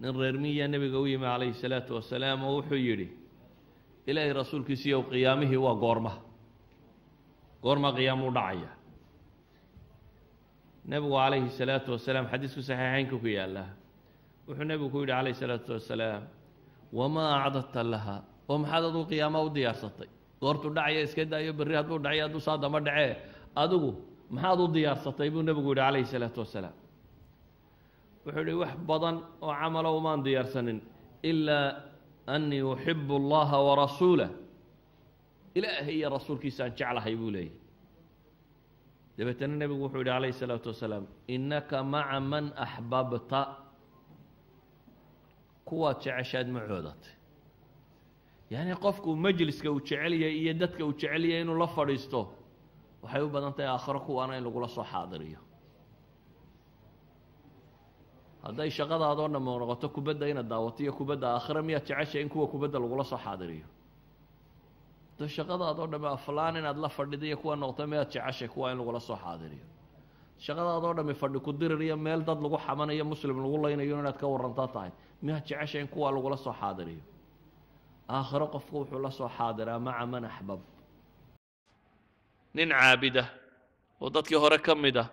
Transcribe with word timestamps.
nin 0.00 0.12
reer 0.20 0.36
miya 0.42 0.66
nebiga 0.72 0.98
u 1.02 1.06
yimi 1.10 1.26
calayhi 1.32 1.54
salaatu 1.62 1.90
wasalaam 1.98 2.38
oo 2.48 2.52
wuxuu 2.58 2.80
yidhi 2.88 3.06
ilaahay 4.10 4.32
rasuulkiisiiyow 4.40 5.02
qiyaamihii 5.10 5.60
waa 5.66 5.74
goorma. 5.84 6.12
Goorma 7.64 7.88
qiyaamuu 7.96 8.30
dhacaya. 8.36 8.70
Nebigu 10.90 11.12
calayhi 11.20 11.50
salaatu 11.58 11.88
wasalaam 11.96 12.26
xadiisku 12.32 12.60
saxiixeynka 12.68 13.16
ku 13.22 13.28
yaalla 13.38 13.64
wuxuu 14.48 14.64
nebigu 14.70 14.88
ku 14.94 14.98
yidhi 15.02 15.12
calayhi 15.12 15.36
salaatu 15.42 15.70
wasalaam 15.76 16.22
wamaa 16.98 17.30
acdadta 17.46 17.82
laha? 17.92 18.16
Oo 18.50 18.56
maxaad 18.62 18.84
aduu 18.90 19.04
qiyaama 19.10 19.38
u 19.46 19.48
diyaarsatay? 19.56 20.08
Goortuu 20.40 20.70
dhacaya 20.76 21.00
iska 21.06 21.22
daayo 21.32 21.52
berri 21.58 21.74
hadduu 21.78 21.98
dhacyo 22.04 22.22
hadduu 22.26 22.40
saa 22.46 22.56
dama 22.62 22.78
dhacee 22.86 23.12
adigu 23.62 23.90
maxaad 24.34 24.58
u 24.60 24.66
diyaarsatay? 24.76 25.28
Buu 25.34 25.42
nebigu 25.48 25.70
yidhi 25.72 25.82
calayhi 25.84 26.06
salaatu 26.14 26.38
wasalaam 26.44 26.74
wuxuu 28.28 28.40
yidhi 28.44 28.54
wax 28.62 28.72
badan 28.90 29.16
oo 29.46 29.52
camalo 29.60 29.90
umaan 29.98 30.20
diyaarsanin 30.26 30.78
ilaa 31.30 31.66
annii 32.34 32.62
uxibu 32.72 33.14
allaha 33.20 33.56
warasuulah 33.68 34.30
ilaahay 35.58 35.96
iyo 35.98 36.08
rasuulkiisaan 36.16 36.70
jeclahay 36.78 37.14
buu 37.20 37.30
leeyahy 37.34 37.52
dabeetana 39.18 39.54
nebigu 39.60 39.80
wuxuu 39.86 40.00
yidhi 40.02 40.10
calayhi 40.14 40.36
salaatu 40.42 40.68
wasalaam 40.72 41.04
innaka 41.34 41.76
maca 41.92 42.18
man 42.32 42.44
axbabta. 42.64 43.40
Kuwaad 45.68 45.96
jeceshaad 46.04 46.48
ma 46.54 46.60
coodatay. 46.70 47.12
Yacni 48.52 48.74
qofku 48.84 49.08
majliska 49.24 49.68
uu 49.74 49.80
jecelyahay 49.88 50.34
iyo 50.42 50.52
dadka 50.62 50.82
uu 50.86 50.92
jecelyahay 51.00 51.42
inuu 51.44 51.58
la 51.62 51.66
fadhiisto 51.76 52.20
waxay 53.02 53.22
u 53.26 53.28
badan 53.34 53.52
tahay 53.56 53.70
aakhiro 53.74 54.00
kuwaana 54.06 54.32
in 54.38 54.44
lagula 54.46 54.68
soo 54.76 54.84
xaadiriyo 54.92 55.40
hadday 58.48 58.70
shaqadaadoo 58.78 59.28
dhamm 59.34 59.44
noqoto 59.60 59.86
kubadda 59.96 60.24
inaad 60.32 60.48
daawato 60.52 60.80
iyo 60.84 60.92
kubadda 60.98 61.26
aakhiro 61.36 61.60
miyaad 61.68 61.84
jeceshay 61.88 62.22
in 62.24 62.28
kuwa 62.32 62.46
kubadda 62.52 62.78
lagula 62.82 63.04
soo 63.04 63.20
xaadiriyo. 63.24 63.66
Hadday 65.12 65.28
shaqadaadoo 65.36 65.86
dhamme 65.92 66.08
aflaan 66.16 66.54
inaad 66.60 66.78
la 66.84 66.88
fadhida 66.96 67.26
iyo 67.28 67.36
kuwa 67.42 67.54
noqoto 67.60 67.82
miyaad 67.92 68.08
jeceshay 68.14 68.48
kuwa 68.48 68.72
in 68.72 68.78
lagula 68.80 69.00
soo 69.08 69.16
xaadiriyo. 69.24 69.66
Shaqadaadoo 70.44 70.92
dhammi 70.96 71.14
fadhi 71.20 71.38
ku 71.46 71.52
dirir 71.52 71.80
iyo 71.82 71.96
meel 71.96 72.20
dad 72.28 72.38
lagu 72.44 72.56
xamanayo 72.66 73.04
muslim 73.12 73.36
lagu 73.44 73.56
laynayo 73.64 73.94
inaad 74.02 74.16
ka 74.20 74.26
warantaa 74.26 74.68
tahay. 74.74 74.90
Miyaad 75.22 75.44
jeceshay 75.48 75.80
in 75.82 75.88
kuwa 75.88 76.08
lagula 76.16 76.36
soo 76.36 76.54
xaadiriyo. 76.60 77.02
Aakhiro 78.08 78.46
qofku 78.54 78.74
wuxuu 78.80 78.98
la 79.04 79.10
soo 79.10 79.28
xaadiraa 79.36 79.78
maca 79.78 80.06
man 80.06 80.24
axbab. 80.24 80.60
Nin 82.54 82.70
caabida 82.70 83.24
oo 84.00 84.08
dadkii 84.10 84.38
hore 84.42 84.58
ka 84.58 84.74
mid 84.74 84.96
ah 84.96 85.08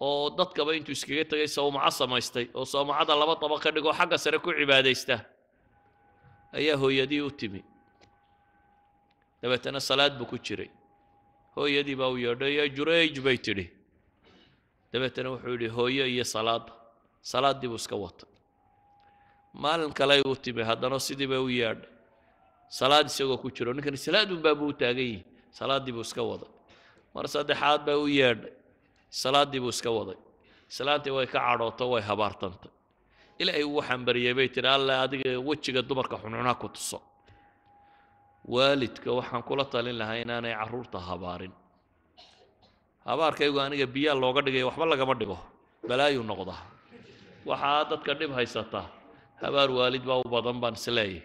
oo 0.00 0.30
dadkaba 0.38 0.74
intuu 0.76 0.92
iskaga 0.92 1.24
tegay 1.30 1.48
sawmaco 1.48 1.90
samaystay 1.90 2.46
oo 2.54 2.64
sawmacada 2.64 3.14
laba 3.20 3.34
daba 3.42 3.58
ka 3.62 3.70
dhigoo 3.70 3.92
xagga 3.92 4.18
sare 4.18 4.38
ku 4.38 4.50
cibaadaysta. 4.52 5.16
Ayaa 6.52 6.76
hooyadii 6.76 7.20
u 7.20 7.30
timi. 7.30 7.60
Dabeetana 9.42 9.80
salaad 9.80 10.18
buu 10.18 10.26
ku 10.26 10.38
jiray. 10.38 10.70
Hooyadii 11.56 11.96
baa 11.96 12.08
u 12.14 12.16
yeedhay 12.18 12.54
yaa 12.58 12.68
jurayj 12.76 13.18
bay 13.20 13.38
tidhi. 13.38 13.66
Dabeetana 14.92 15.30
wuxuu 15.34 15.50
yidhi 15.54 15.68
hooyo 15.68 16.06
iyo 16.06 16.24
salaadda 16.24 16.72
salaaddii 17.22 17.68
buu 17.68 17.76
iska 17.82 17.96
watay. 17.96 18.28
Maalin 19.54 19.92
kale 19.92 20.22
u 20.26 20.36
timi 20.36 20.62
haddana 20.62 20.98
sidii 21.00 21.26
bay 21.26 21.38
u 21.38 21.48
yeedhay. 21.48 21.90
Salaad 22.68 23.06
isagoo 23.06 23.38
ku 23.38 23.50
jiro 23.50 23.72
ninkani 23.72 23.96
salaadunbaa 23.96 24.54
buu 24.54 24.68
u 24.68 24.72
taagan 24.72 25.04
yihi 25.10 25.24
salaaddii 25.50 25.92
buu 25.92 26.00
iska 26.08 26.22
waday. 26.22 26.48
Mar 27.14 27.26
saddexaad 27.28 27.84
baa 27.86 27.98
u 27.98 28.06
yeedhay 28.08 28.50
salaaddii 29.22 29.60
buu 29.64 29.72
iska 29.76 29.90
waday. 29.98 30.18
Islaantii 30.70 31.12
way 31.16 31.26
ka 31.32 31.38
cadhooto 31.46 31.84
way 31.92 32.02
habaartantay. 32.10 32.72
Ilaahay 33.40 33.64
uu 33.72 33.82
xambariyey 33.88 34.34
bay 34.38 34.48
tidhi 34.54 34.68
alle 34.76 34.94
adiga 35.04 35.30
wejiga 35.48 35.80
dumarka 35.88 36.16
xunxunha 36.22 36.54
ku 36.62 36.68
tuso. 36.74 36.98
Waalidka 38.54 39.08
waxaan 39.18 39.42
kula 39.48 39.64
talin 39.72 39.96
lahaa 40.00 40.18
inaanay 40.24 40.54
carruurta 40.60 40.98
habaarin. 41.08 41.52
Habaarkaygu 43.08 43.58
aniga 43.64 43.86
biyaa 43.94 44.16
looga 44.22 44.40
dhigaya 44.46 44.66
waxba 44.68 44.84
lagama 44.92 45.14
dhigo. 45.20 45.38
Balaayuu 45.88 46.24
noqdaa 46.30 46.60
waxaa 47.48 47.84
dadka 47.90 48.12
dhib 48.18 48.30
haysataa 48.38 48.86
habaar 49.42 49.68
waalid 49.78 50.04
baa 50.08 50.18
u 50.24 50.28
badan 50.34 50.56
baan 50.62 50.74
isleeyahy 50.80 51.20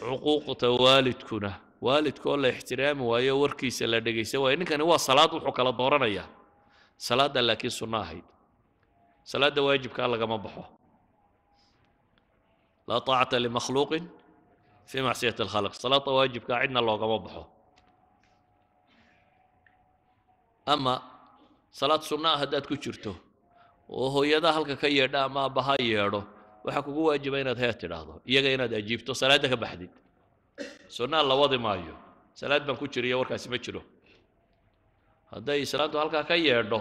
cuquuqta 0.00 0.66
waalidkuna 0.84 1.50
waalidka 1.86 2.36
la 2.42 2.48
ixtiraami 2.54 3.02
waayo 3.10 3.34
warkiisa 3.42 3.84
la 3.92 3.98
dhegaysan 4.00 4.40
waayo. 4.42 4.56
Ninkani 4.60 4.82
waa 4.90 4.98
salaad 5.08 5.30
wuxuu 5.34 5.52
kala 5.58 5.72
dooranayaa. 5.80 6.26
Salaadda 7.06 7.40
laakiin 7.48 7.70
sunno 7.78 7.98
ahayd. 8.04 8.24
Salaadda 9.30 9.62
waajibkaa 9.66 10.06
lagama 10.12 10.36
baxo. 10.44 10.64
Laa 12.88 13.00
taacata 13.06 13.36
limakhluuqin 13.44 14.04
fii 14.90 15.02
macsiyati 15.08 15.42
alkhalq 15.42 15.74
salaadda 15.82 16.10
waajibkaa 16.18 16.58
cidna 16.62 16.80
loogama 16.88 17.18
baxo. 17.24 17.42
Ama 20.66 20.94
salaad 21.70 22.02
sunno 22.08 22.28
ah 22.28 22.38
haddaad 22.42 22.66
ku 22.68 22.76
jirto 22.76 23.12
oo 23.88 24.08
hooyada 24.14 24.52
halka 24.56 24.76
ka 24.76 24.88
yeedha 24.88 25.24
ama 25.28 25.40
abbaha 25.48 25.74
yeedho 25.80 26.20
waxaa 26.64 26.82
kugu 26.86 27.02
waajiba 27.08 27.40
inaad 27.40 27.58
heer 27.62 27.74
tidhaahdo 27.80 28.14
iyaga 28.30 28.48
inaad 28.56 28.72
ajiibto 28.80 29.12
salaadda 29.20 29.48
ka 29.52 29.56
baxdid 29.56 29.92
sunnaa 30.98 31.22
la 31.30 31.34
wadi 31.40 31.58
maayo. 31.66 31.94
Salaad 32.40 32.62
baan 32.66 32.78
ku 32.80 32.86
jiriyo 32.94 33.18
warkaasi 33.22 33.48
ma 33.52 33.58
jiro. 33.64 33.82
Hadday 35.32 35.60
islaantu 35.66 35.96
halkaa 36.02 36.24
ka 36.30 36.34
yeedho 36.46 36.80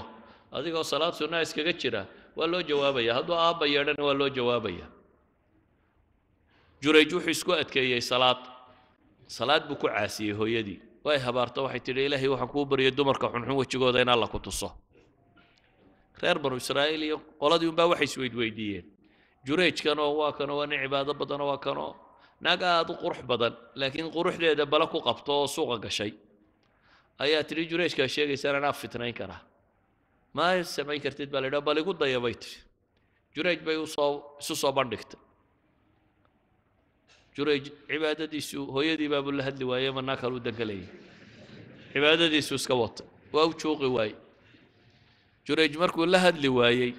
adigoo 0.58 0.84
salaad 0.92 1.14
sunnaa 1.20 1.42
iskaga 1.46 1.74
jira 1.82 2.02
waa 2.38 2.48
loo 2.52 2.62
jawaabaya. 2.70 3.12
Hadduu 3.18 3.36
aabba 3.46 3.66
yeedhana 3.74 4.04
waa 4.08 4.14
loo 4.20 4.30
jawaabaya. 4.38 4.88
Jurayj 6.82 7.12
wuxuu 7.14 7.30
isku 7.36 7.52
adkeeyey 7.62 8.02
salaad. 8.02 8.38
Salaad 9.28 9.64
buu 9.68 9.76
ku 9.82 9.88
caasiyey 9.88 10.34
hooyadii. 10.40 10.80
Way 11.06 11.18
habaarto 11.26 11.64
waxay 11.66 11.80
tidhi 11.86 12.06
ilaahay 12.08 12.28
waxaan 12.34 12.50
kuu 12.54 12.66
baryay 12.66 12.92
dumarka 12.92 13.28
xunxun 13.34 13.56
wejigooda 13.60 14.02
in 14.02 14.10
alla 14.10 14.28
ku 14.28 14.40
tuso. 14.40 14.72
Reer 16.22 16.40
banu 16.40 16.56
israa'iil 16.58 17.04
iyo 17.04 17.18
qoladii 17.42 17.70
unbaa 17.72 17.88
waxay 17.92 18.08
isweydweydiiyeen 18.10 18.86
jurayjkanoo 19.46 20.12
waa 20.20 20.32
kanoo 20.38 20.58
waa 20.60 20.68
nin 20.68 20.80
cibaado 20.84 21.14
badanoo 21.14 21.48
waa 21.52 21.58
kanoo 21.66 21.94
naag 22.42 22.62
aada 22.64 22.94
u 22.94 22.98
qurux 23.04 23.22
badan 23.30 23.54
laakiin 23.80 24.10
quruxdeeda 24.16 24.66
bala 24.66 24.86
ku 24.88 25.00
qabto 25.08 25.32
oo 25.42 25.48
suuqa 25.56 25.78
gashay. 25.86 26.12
Ayaa 27.24 27.44
tidhi 27.44 27.64
jurayjkaa 27.72 28.08
sheegaysaan 28.16 28.56
anaa 28.60 28.74
fitnayn 28.82 29.14
karaa 29.20 29.42
ma 30.34 30.46
samayn 30.64 31.02
kartid 31.02 31.30
baa 31.34 31.42
la 31.42 31.48
yidhaha 31.48 31.66
bal 31.68 31.78
igu 31.82 31.94
daya 32.02 32.20
bay 32.26 32.36
tidhi 32.44 32.60
jurayj 33.36 33.60
bay 33.68 33.78
u 33.78 33.88
soo 33.88 34.38
isu 34.42 34.56
soo 34.62 34.72
bandhigtay. 34.78 35.20
Jurayj 37.36 37.66
cibaadadiisu 37.90 38.60
hooyadii 38.76 39.10
baabuu 39.14 39.32
la 39.40 39.44
hadli 39.48 39.66
waayey 39.72 39.92
ma 39.98 40.02
naa 40.02 40.18
kaluu 40.22 40.40
danka 40.46 40.66
leeyahy 40.66 40.90
cibaadadiisu 41.94 42.54
iska 42.60 42.76
watay 42.82 43.08
waa 43.34 43.46
u 43.50 43.54
juuqi 43.62 43.88
waayey. 43.98 44.16
Jurayj 45.48 45.74
markuu 45.82 46.06
la 46.06 46.20
hadli 46.26 46.50
waayey 46.60 46.92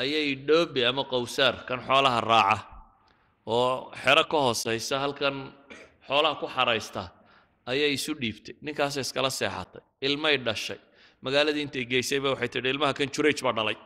ayay 0.00 0.34
dhoobi 0.48 0.84
ama 0.90 1.04
qowsaar 1.12 1.54
kan 1.68 1.80
xoolaha 1.86 2.20
raaca 2.20 2.58
oo 3.46 3.90
xero 4.02 4.24
ka 4.30 4.38
hoosaysa 4.46 4.98
halkan 5.04 5.36
xoolaha 6.08 6.34
ku 6.40 6.46
xaraysta 6.56 7.02
ayay 7.70 7.92
isu 7.98 8.12
dhiibtay. 8.22 8.54
Ninkaasay 8.66 9.02
iskala 9.06 9.30
seexatay 9.30 9.82
ilmay 10.06 10.36
dhashay. 10.46 10.78
Magaaladii 11.24 11.62
intay 11.66 11.84
geysayba 11.92 12.28
waxay 12.34 12.48
tidhi 12.54 12.68
ilmaha 12.74 12.92
kan 12.98 13.08
jurayj 13.14 13.40
baa 13.46 13.52
dhalay. 13.58 13.76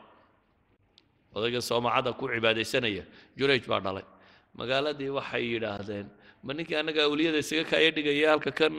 Odayga 1.34 1.60
soomacada 1.68 2.10
ku 2.18 2.24
cibaadaysanaya 2.32 3.04
jurayj 3.38 3.64
baa 3.70 3.80
dhalay. 3.86 4.06
Magaaladii 4.58 5.10
waxay 5.18 5.42
yidhaahdeen 5.54 6.06
ma 6.44 6.52
ninkii 6.56 6.76
annaga 6.80 7.00
awliyada 7.08 7.38
isaga 7.44 7.64
kaaya 7.70 7.90
dhigaya 7.96 8.26
halka 8.34 8.50
kan 8.60 8.74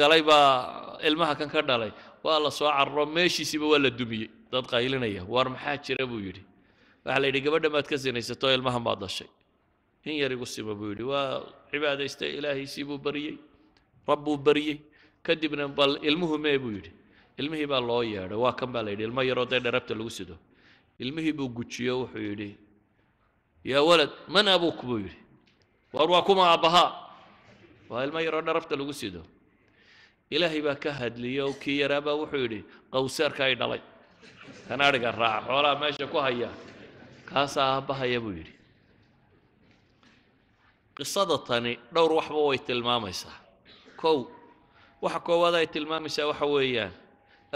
galay 0.00 0.22
baa 0.22 0.98
ilmaha 1.08 1.34
kan 1.40 1.48
ka 1.54 1.62
dhalay. 1.62 1.92
Waa 2.24 2.38
la 2.44 2.50
soo 2.50 2.70
cararo 2.70 3.06
meeshiisiiba 3.06 3.66
waa 3.72 3.78
la 3.84 3.90
dumiyey. 3.90 4.30
Dad 4.52 4.64
qaylinaya 4.72 5.22
waar 5.32 5.46
maxaa 5.54 5.76
jira? 5.86 6.04
buu 6.10 6.20
yidhi. 6.26 6.42
Waxaa 7.04 7.20
la 7.22 7.26
yidhi 7.30 7.40
gabadha 7.46 7.68
maad 7.74 7.86
ka 7.90 7.96
sinaysato 7.98 8.46
ilmahan 8.56 8.82
baad 8.86 9.00
dhashay 9.02 9.28
in 10.04 10.14
yar 10.22 10.32
igu 10.32 10.46
sima 10.46 10.74
buu 10.74 10.90
yidhi 10.92 11.02
waa 11.12 11.42
cibaadaystay 11.70 12.30
ilaahiisii 12.38 12.84
buu 12.84 12.98
baryey 12.98 13.36
rabbuu 14.08 14.36
baryey 14.36 14.78
kadibna 15.22 15.68
bal 15.68 15.98
ilmuhu 16.02 16.38
mee 16.38 16.58
buu 16.58 16.72
yidhi 16.76 16.92
ilmihii 17.38 17.66
baa 17.72 17.80
loo 17.80 18.02
yeedhay 18.02 18.38
waa 18.44 18.52
kan 18.58 18.70
baa 18.72 18.82
la 18.82 18.90
yidhi 18.90 19.04
ilmo 19.08 19.22
yaroo 19.22 19.46
dee 19.46 19.60
dherabta 19.60 19.94
lagu 19.94 20.10
sido 20.10 20.36
ilmihii 20.98 21.32
buu 21.38 21.48
gujiyo 21.56 21.94
wuxuu 22.00 22.22
yidhi 22.28 22.50
yaa 23.64 23.82
walad 23.88 24.10
man 24.28 24.48
abuuk 24.48 24.80
buu 24.88 24.98
yidhi 25.04 25.18
waar 25.92 26.08
waa 26.10 26.22
kuma 26.22 26.42
aabbahaa 26.52 26.90
waa 27.90 28.04
ilmo 28.06 28.20
yaroo 28.20 28.42
dherabta 28.42 28.76
lagu 28.76 28.92
sido 28.92 29.22
ilaahay 30.30 30.60
baa 30.66 30.74
ka 30.84 30.90
hadliyey 31.00 31.40
oo 31.44 31.52
kii 31.62 31.78
yaraabaa 31.82 32.14
wuxuu 32.20 32.42
yidhi 32.46 32.60
qowsaarka 32.92 33.44
ay 33.48 33.54
dhalay 33.60 33.82
kan 34.68 34.80
adhiga 34.80 35.10
xoolaha 35.46 35.74
meesha 35.80 36.06
ku 36.12 36.16
haya. 36.24 36.50
Kaasaa 37.28 37.68
aabbahaya 37.76 38.20
buu 38.24 38.32
yidhi 38.38 38.52
qisada 40.98 41.36
tani 41.48 41.72
dhowr 41.94 42.12
waxba 42.18 42.40
way 42.48 42.58
tilmaamaysaa. 42.68 43.36
Kow 44.00 44.18
waxa 45.04 45.20
koowaad 45.26 45.54
ay 45.60 45.66
tilmaamaysaa 45.74 46.26
waxa 46.30 46.46
weeyaan 46.54 46.92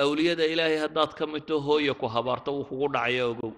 awliyada 0.03 0.45
ilaahay 0.53 0.79
haddaad 0.85 1.13
ka 1.19 1.25
midto 1.33 1.55
hooya 1.67 1.95
ku 2.01 2.07
habaarto 2.15 2.51
wuu 2.57 2.65
kugu 2.71 2.87
dhacaya 2.95 3.25
ogow. 3.33 3.53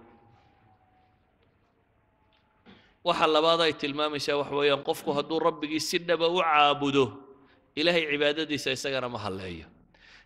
Waxa 3.04 3.26
labaad 3.34 3.60
ay 3.66 3.72
tilmaamaysaa 3.82 4.36
waxa 4.40 4.54
weeyaan 4.60 4.82
qofku 4.88 5.10
hadduu 5.16 5.38
rabbigii 5.46 5.80
si 5.88 5.98
dhaba 6.08 6.26
u 6.28 6.38
caabudo 6.40 7.04
ilaahay 7.76 8.04
cibaadadiisa 8.12 8.70
isagana 8.76 9.08
ma 9.14 9.18
halleeyo. 9.24 9.66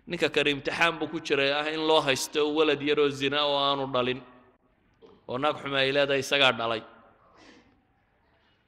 Ninka 0.08 0.28
kale 0.34 0.50
imtixaan 0.54 0.94
buu 0.98 1.08
ku 1.12 1.18
jiray 1.20 1.52
ah 1.52 1.66
in 1.74 1.82
loo 1.88 2.00
haysto 2.00 2.40
walad 2.56 2.80
yaroo 2.88 3.08
zina 3.10 3.38
oo 3.44 3.58
aanu 3.66 3.84
dhalin 3.94 4.20
oo 5.28 5.36
naag 5.42 5.56
xuma 5.60 5.78
ay 5.84 5.90
leedahay 5.96 6.22
isagaa 6.24 6.52
dhalay 6.60 6.82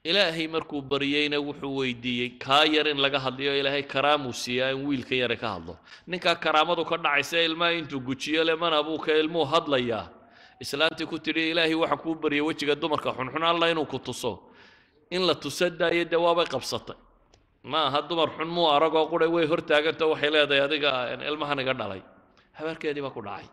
ilaahay 0.05 0.47
markuu 0.49 0.81
baryeyna 0.83 1.37
wuxuu 1.47 1.77
weydiiyey 1.81 2.31
kaa 2.45 2.65
yar 2.65 2.87
in 2.89 2.99
laga 3.05 3.19
hadliyo 3.21 3.53
ilaahay 3.61 3.83
karaamuu 3.83 4.33
siiyaa 4.33 4.71
in 4.73 4.87
wiilka 4.89 5.15
yare 5.15 5.37
ka 5.37 5.49
hadlo. 5.55 5.77
Ninkaa 6.07 6.35
karaamadu 6.45 6.85
ka 6.85 6.97
dhacaysa 6.97 7.39
ilmaha 7.49 7.73
intuu 7.73 8.01
gujiyo 8.01 8.45
le 8.45 8.55
mana 8.57 8.79
abuuka 8.81 9.13
ilmuu 9.13 9.45
hadlayaa 9.45 10.09
islaantii 10.61 11.07
ku 11.07 11.19
tidhi 11.19 11.51
ilaahay 11.53 11.75
waxaan 11.75 12.01
kuu 12.05 12.15
baryay 12.15 12.41
wejiga 12.41 12.75
dumarka 12.75 13.13
xunxun 13.13 13.45
alla 13.45 13.69
inuu 13.71 13.85
ku 13.87 13.99
tuso. 13.99 14.33
In 15.11 15.27
la 15.27 15.35
tusa 15.35 15.69
daayo 15.71 16.05
dee 16.05 16.17
waabay 16.17 16.47
qabsatay. 16.47 16.97
Ma 17.65 17.87
aha 17.89 18.01
dumar 18.09 18.29
xun 18.37 18.49
muu 18.49 18.69
aragoo 18.73 19.05
qura 19.13 19.29
way 19.29 19.45
hortaaganta 19.47 20.07
waxay 20.09 20.31
leedahay 20.31 20.63
adiga 20.65 20.91
ilmahan 21.29 21.61
iga 21.61 21.75
dhalay. 21.75 22.03
Habaarkeedii 22.57 23.03
baa 23.05 23.13
ku 23.13 23.21
dhacay 23.21 23.49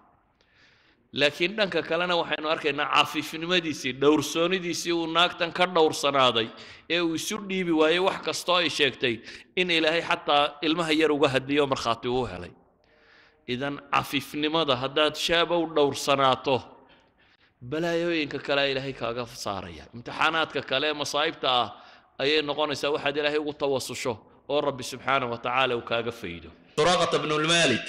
laakiin 1.13 1.55
dhanka 1.57 1.81
kalena 1.89 2.15
waxaynu 2.21 2.47
arkaynaa 2.49 2.87
cafiifnimadiisii 2.95 3.93
dhowrsoonidiisii 4.01 4.91
uu 4.99 5.07
naagtan 5.17 5.51
ka 5.57 5.65
dhowrsanaaday 5.75 6.47
ee 6.89 6.99
uu 7.01 7.15
isu 7.15 7.37
dhiibi 7.49 7.71
waayey 7.81 7.99
wax 8.07 8.19
kastoo 8.27 8.55
ay 8.61 8.69
sheegtay 8.69 9.15
in 9.55 9.69
ilaahay 9.71 10.01
xataa 10.09 10.43
ilmaha 10.67 10.91
yar 11.01 11.11
uga 11.11 11.29
hadiyo 11.35 11.67
markhaati 11.67 12.07
uu 12.07 12.25
helay. 12.31 12.51
Idan 13.47 13.75
cafiifnimada 13.95 14.75
haddaad 14.75 15.15
shaabow 15.25 15.61
dhowrsanaato 15.75 16.55
balaayooyinka 17.61 18.39
kalea 18.47 18.67
ilaahay 18.71 18.93
kaaga 19.01 19.23
saaraya. 19.45 19.83
Imtixaanaadka 19.95 20.61
kale 20.69 20.85
ee 20.89 20.93
masaa'ibta 21.01 21.47
ah 21.61 21.67
ayay 22.23 22.41
noqonaysaa 22.49 22.91
waxaad 22.95 23.17
ilaahay 23.19 23.39
ugu 23.43 23.53
tawasusho 23.61 24.13
oo 24.51 24.59
rabbi 24.67 24.83
subxaanah 24.91 25.27
wa 25.31 25.37
tacaala 25.45 25.73
uu 25.77 25.81
kaaga 25.91 26.11
faydo. 26.21 26.49
Suraaqata 26.77 27.17
bnu 27.23 27.35
lmalik 27.45 27.87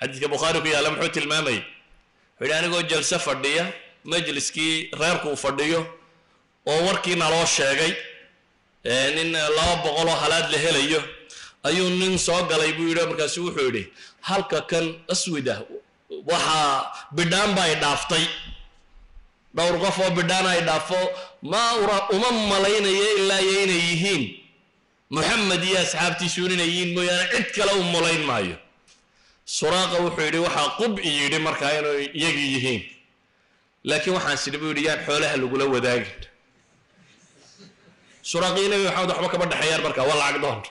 xadiidka 0.00 0.28
bukhaari 0.32 0.58
ku 0.64 0.68
yaalla 0.74 0.90
muxuu 0.94 1.12
tilmaamay 1.16 1.58
wuxuu 2.40 2.44
yidhi 2.46 2.54
anigoo 2.58 2.82
jalse 2.82 3.18
fadhiya 3.18 3.64
majliskii 4.04 4.90
reerku 5.00 5.28
uu 5.28 5.36
fadhiyo 5.36 5.80
oo 6.66 6.80
warkii 6.86 7.14
naloo 7.22 7.46
sheegay 7.56 7.92
nin 9.16 9.32
laba 9.56 9.74
boqol 9.84 10.08
oo 10.08 10.16
halaad 10.22 10.46
la 10.52 10.58
helayo 10.64 11.00
ayuu 11.68 11.90
nin 11.90 12.18
soo 12.18 12.42
galay 12.50 12.72
buu 12.76 12.88
yidhi 12.88 13.06
markaasu 13.10 13.40
wuxuu 13.46 13.66
yidhi 13.68 13.82
halka 14.28 14.60
kan 14.70 14.86
aswida 15.12 15.56
waxaa 16.30 16.92
bidhaan 17.16 17.50
ba 17.56 17.62
ay 17.68 17.74
dhaaftay. 17.82 18.24
Dhowr 19.56 19.76
qof 19.82 19.98
oo 20.04 20.10
bidhaan 20.18 20.46
ay 20.52 20.60
dhaafo 20.68 20.98
ma 21.50 21.60
uma 22.16 22.30
malaynayo 22.50 23.06
ilaa 23.18 23.40
iyo 23.48 23.60
inay 23.64 23.82
yihiin. 23.90 24.22
Moxamed 25.14 25.62
iyo 25.68 25.78
asxaabtiisu 25.84 26.40
inay 26.54 26.68
yihiin 26.70 26.90
mooyaane 26.96 27.28
cid 27.36 27.48
kale 27.56 27.72
u 27.80 27.82
malayn 27.94 28.22
maayo 28.30 28.56
suraaqa 29.46 29.96
wuxuu 30.04 30.24
yidhi 30.28 30.38
waxaa 30.46 30.68
qub 30.80 30.98
i 30.98 31.10
yidhi 31.20 31.38
markaa 31.46 31.72
inay 31.78 32.04
iyagii 32.18 32.50
yihiin. 32.54 32.82
Laakiin 33.88 34.14
waxaan 34.16 34.38
sidhi 34.44 34.58
buu 34.58 34.70
yidhi 34.72 34.84
yaan 34.88 35.00
xoolaha 35.06 35.36
lagula 35.42 35.64
wadaagin. 35.74 36.12
Suraaqii 38.30 38.68
nabi 38.72 38.84
maxamed 38.88 39.10
waxba 39.12 39.28
kama 39.32 39.46
dhexeeyaan 39.52 39.82
markaa 39.86 40.04
waa 40.08 40.18
lacag 40.22 40.40
doonto. 40.44 40.70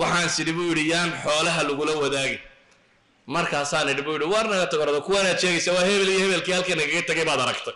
Waxaan 0.00 0.28
sidhi 0.36 0.52
buu 0.56 0.68
yidhi 0.70 0.84
yaan 0.92 1.10
xoolaha 1.24 1.60
lagula 1.68 1.92
wadaagin. 2.02 2.40
Markaasaan 3.34 3.88
idhi 3.92 4.02
buu 4.06 4.14
yidhi 4.16 4.26
waar 4.32 4.46
naga 4.52 4.66
tagorada 4.72 5.00
kuwaanaad 5.06 5.38
sheegaysa 5.42 5.70
waa 5.76 5.84
hebel 5.88 6.08
iyo 6.08 6.20
hebelkii 6.24 6.52
halka 6.56 6.74
nagaga 6.80 7.02
tegay 7.08 7.24
baad 7.30 7.40
aragtay 7.44 7.74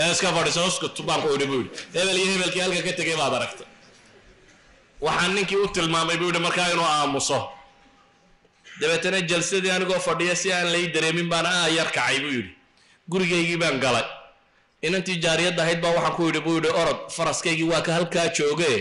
ee 0.00 0.10
iska 0.12 0.28
fadhiso 0.36 0.60
uskut 0.70 0.96
baan 1.08 1.20
ku 1.22 1.28
idhi 1.36 1.46
yidhi. 1.52 1.70
Hebel 1.96 2.16
iyo 2.22 2.28
hebelkii 2.34 2.62
halka 2.64 2.80
ka 2.88 2.92
tegay 3.00 3.16
baad 3.20 3.34
aragtay 3.38 3.66
waxaan 5.06 5.32
ninkii 5.36 5.60
u 5.64 5.68
tilmaamay 5.76 6.16
buu 6.20 6.28
yidhi 6.30 6.40
markaa 6.46 6.68
inuu 6.72 6.88
aamuso 6.96 7.38
dabeetana 8.80 9.20
jalsadii 9.30 9.70
anigoo 9.76 10.00
fadhiya 10.06 10.36
si 10.36 10.52
aan 10.52 10.68
lay 10.74 10.86
dareemin 10.94 11.28
baan 11.32 11.46
aa 11.46 11.68
yar 11.68 11.88
kacay 11.96 12.18
buu 12.22 12.32
yidhi. 12.36 12.50
Gurigaygii 13.10 13.56
baan 13.62 13.80
galay. 13.84 14.04
Inantii 14.86 15.16
jaariyadda 15.24 15.62
ahayd 15.62 15.80
baa 15.84 15.92
waxaan 15.96 16.14
ku 16.16 16.22
yidhi 16.28 16.40
buu 16.46 16.54
yidhi 16.58 16.70
orod 16.80 17.00
faraskaygii 17.16 17.68
waa 17.72 17.82
ka 17.86 17.92
halkaa 17.98 18.28
jooge. 18.36 18.72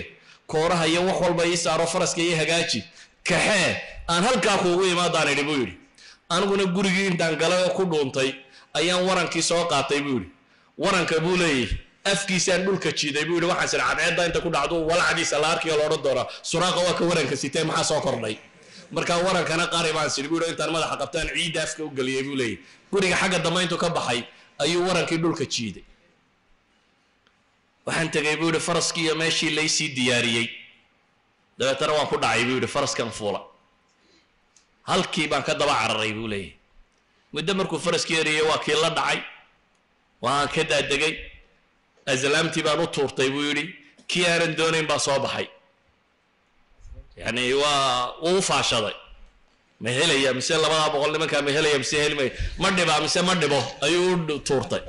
Kooraha 0.47 0.85
iyo 0.87 1.01
wax 1.07 1.17
walba 1.21 1.43
ii 1.47 1.57
saaro 1.57 1.85
faraska 1.93 2.21
ii 2.21 2.35
hagaaji. 2.41 2.83
Kaxee 3.27 3.71
aan 4.11 4.23
halkaa 4.23 4.57
kuugu 4.57 4.85
imaadaan 4.85 5.31
idhi 5.33 5.43
buu 5.49 5.57
yidhi. 5.63 5.77
Aniguna 6.29 6.63
gurigii 6.75 7.07
intaan 7.11 7.35
galay 7.35 7.63
oo 7.63 7.69
ku 7.77 7.83
dhuuntay 7.91 8.29
ayaan 8.73 9.03
warankii 9.07 9.41
soo 9.49 9.63
qaatay 9.71 10.01
buu 10.05 10.17
yidhi. 10.17 10.29
Waranka 10.83 11.19
buu 11.19 11.37
leeyahy 11.37 11.67
afkiisaan 12.11 12.63
dhulka 12.65 12.91
jiiday 12.91 13.25
buu 13.25 13.35
yidhi. 13.37 13.47
Waxaan 13.51 13.69
sir 13.69 13.79
cadceedda 13.87 14.25
inta 14.25 14.39
ku 14.41 14.49
dhacdo 14.55 14.75
walacdiisa 14.89 15.39
la 15.43 15.47
arkiyo 15.53 15.77
la 15.77 15.83
odhan 15.87 16.01
doonaa 16.05 16.27
suraaqa 16.51 16.79
waa 16.87 16.93
ka 16.99 17.03
waranka 17.09 17.35
maxaa 17.69 17.83
soo 17.83 18.01
kordhay 18.01 18.35
markaa 18.91 19.17
warankana 19.25 19.65
qari 19.73 19.91
baan 19.97 20.09
sidhi 20.15 20.27
buu 20.31 20.41
intaan 20.51 20.71
madaxa 20.75 20.95
qabtaan 21.01 21.27
ciidda 21.35 21.59
afka 21.63 21.81
u 21.87 21.89
geliyay 21.97 22.23
buu 22.27 22.35
leeyahy 22.41 22.57
guriga 22.91 23.15
xagga 23.21 23.39
dambe 23.45 23.59
intuu 23.63 23.77
ka 23.83 23.89
baxay 23.97 24.21
ayuu 24.63 24.81
warankii 24.87 25.17
dhulka 25.23 25.45
jiiday. 25.53 25.83
Waxaan 27.85 28.09
tegay 28.15 28.35
buu 28.39 28.47
yidhi 28.49 28.59
faraskii 28.67 29.03
iyo 29.05 29.15
meeshii 29.21 29.49
laysii 29.57 29.89
diyaariyey. 29.97 30.47
Dabeetana 31.57 31.93
waan 31.97 32.07
ku 32.11 32.17
dhacay 32.23 32.43
buu 32.47 32.55
yidhi 32.57 32.67
faraskan 32.75 33.11
fuula. 33.17 33.41
Halkii 34.89 35.27
baan 35.31 35.43
ka 35.47 35.53
daba 35.59 35.73
cararay 35.81 36.13
buu 36.17 36.27
leeyahy 36.33 36.53
muddo 37.33 37.53
markuu 37.59 37.79
faraskii 37.85 38.17
eriyey 38.21 38.41
waa 38.49 38.57
kii 38.65 38.77
la 38.83 38.89
dhacay. 38.97 39.19
Waan 40.23 40.47
ka 40.53 40.63
daadegay 40.71 41.13
aslaamtii 42.11 42.63
baan 42.67 42.79
u 42.83 42.87
tuurtay 42.95 43.29
buu 43.33 43.43
yidhi 43.49 43.63
kii 44.09 44.25
aanan 44.31 44.53
doonayn 44.57 44.87
baa 44.91 44.99
soo 44.99 45.19
baxay 45.25 45.47
yani 47.21 47.53
waa 47.53 48.13
wuu 48.23 48.37
u 48.39 48.41
faashaday. 48.49 48.95
Ma 49.83 49.89
helaya 49.97 50.33
mise 50.37 50.53
labadaa 50.63 50.89
boqol 50.93 51.11
nimankaa 51.15 51.41
ma 51.47 51.51
helaya 51.57 51.77
mise 51.83 51.97
helmaya 52.03 52.31
ma 52.61 52.67
dhibaa 52.77 52.99
mise 53.05 53.19
ma 53.27 53.33
dhibo 53.41 53.59
ayuu 53.85 54.13
u 54.35 54.39
tuurtay. 54.47 54.83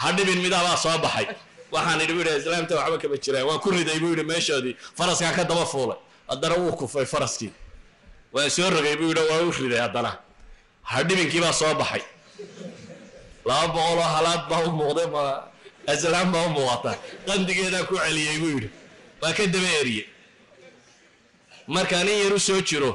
Ha 0.00 0.12
dhibin 0.16 0.38
midaabaa 0.44 0.76
soo 0.84 0.98
baxay. 1.04 1.26
Waxaan 1.74 2.00
idhi 2.04 2.12
bu 2.16 2.20
yidhi 2.22 2.38
islaamta 2.40 2.74
waxba 2.80 2.96
kama 3.02 3.16
jiraan. 3.24 3.44
Waan 3.48 3.60
ku 3.64 3.68
riday 3.76 3.98
buu 4.02 4.10
yidhi 4.12 4.24
meeshoodii 4.30 4.74
faraskaan 4.98 5.34
ka 5.38 5.44
daba 5.50 5.64
fuulay. 5.72 5.98
Haddana 6.30 6.54
wuu 6.62 6.72
kufay 6.80 7.06
faraskii. 7.12 7.52
Waan 8.34 8.50
soo 8.56 8.70
rogay 8.74 8.96
buu 9.00 9.08
yidhi 9.10 9.22
waa 9.30 9.42
u 9.48 9.50
riday 9.62 9.80
haddana. 9.86 10.10
Hadhibinkii 10.92 11.40
baa 11.44 11.52
soo 11.60 11.74
baxay. 11.80 12.02
Laba 13.48 13.66
boqoloo 13.74 14.08
halaad 14.14 14.42
baa 14.50 14.62
u 14.68 14.70
muuqday 14.78 15.06
ma 15.14 15.22
aslaam 15.92 16.28
baa 16.32 16.44
u 16.46 16.50
muuqata. 16.56 16.92
Qandigeedaa 17.26 17.84
ku 17.88 17.94
celiyey 18.04 18.38
buu 18.42 18.52
yidhi. 18.56 18.68
Waa 19.22 19.32
ka 19.36 19.42
daba 19.54 19.68
eriyey 19.80 20.06
markaa 21.66 22.04
nin 22.04 22.18
yar 22.24 22.32
u 22.32 22.40
soo 22.40 22.60
jiro 22.68 22.90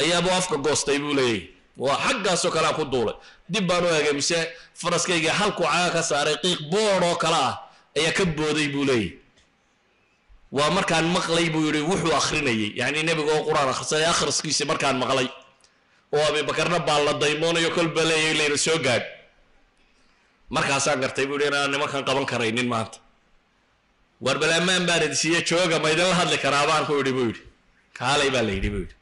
ayaabuu 0.00 0.32
afka 0.38 0.56
goostay 0.64 0.98
buu 0.98 1.14
leeyahy 1.14 1.50
waa 1.76 1.96
xaggaasoo 2.04 2.50
kalea 2.50 2.72
ku 2.78 2.84
duulay. 2.92 3.14
Dib 3.52 3.64
baan 3.68 3.84
u 3.84 3.88
egay 3.88 4.12
mise 4.12 4.38
faraskayga 4.80 5.32
halkuu 5.40 5.64
caga 5.72 5.90
ka 5.94 6.02
saaray 6.02 6.36
qiiq 6.42 6.60
bood 6.72 7.02
oo 7.08 7.16
kale 7.22 7.36
ah 7.48 7.54
ayaa 7.98 8.12
ka 8.18 8.24
booday 8.24 8.68
buu 8.74 8.84
leeyahy 8.90 9.18
waa 10.56 10.70
markaan 10.76 11.06
maqlay 11.16 11.46
buu 11.54 11.64
yidhi 11.66 11.80
wuxuu 11.90 12.14
akrinayay 12.20 12.72
yacni 12.80 13.02
nebiga 13.08 13.32
oo 13.36 13.42
qur'aan 13.48 13.68
akhrisanay 13.72 14.06
akhriskiisi 14.14 14.64
markaan 14.70 14.96
maqlay. 15.02 15.28
Oo 16.14 16.24
abibakarna 16.30 16.78
baan 16.88 17.02
la 17.06 17.12
daymoonayo 17.22 17.70
kolba 17.76 18.02
leeyahy 18.10 18.34
layna 18.38 18.56
soo 18.66 18.78
gaadh. 18.86 19.06
Markaasaan 20.54 21.00
gartay 21.02 21.26
buu 21.26 21.36
yidhi 21.38 21.48
inaan 21.50 21.70
nimankan 21.72 22.04
qaban 22.08 22.26
karaynin 22.30 22.68
maanta. 22.72 22.98
War 24.24 24.38
bal 24.40 24.52
ammaan 24.58 24.86
baan 24.88 25.02
idi 25.06 25.16
siiye 25.22 25.40
jooga 25.48 25.78
ma 25.82 25.88
idinla 25.94 26.14
hadli 26.20 26.38
karaa 26.44 26.66
baan 26.70 26.84
ku 26.88 26.94
idhi 27.02 27.12
buu 27.16 27.26
yidhi 27.30 27.42
kaalay 27.98 28.30
baa 28.34 28.42
la 28.48 28.52
yidhi 28.56 28.70
buu 28.74 28.82
yidhi. 28.84 28.94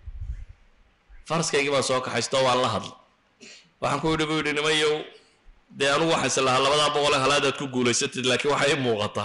Faraskaygii 1.29 1.73
baan 1.75 1.83
soo 1.89 2.01
kaxaysto 2.07 2.37
waan 2.47 2.61
la 2.65 2.69
hadlay 2.75 2.95
waxaan 3.81 4.01
ku 4.03 4.09
yidhi 4.13 4.27
buu 4.31 4.39
yidhi 4.41 4.53
nimayow 4.59 4.95
dee 5.79 5.91
anugu 5.95 6.11
waxaan 6.15 6.31
is 6.33 6.37
lahaa 6.47 6.63
labadaa 6.67 6.91
boqole 6.97 7.17
halaadaad 7.25 7.57
ku 7.61 7.67
guulaysatid 7.75 8.25
laakiin 8.31 8.51
waxaa 8.55 8.69
ii 8.73 8.79
muuqata 8.87 9.25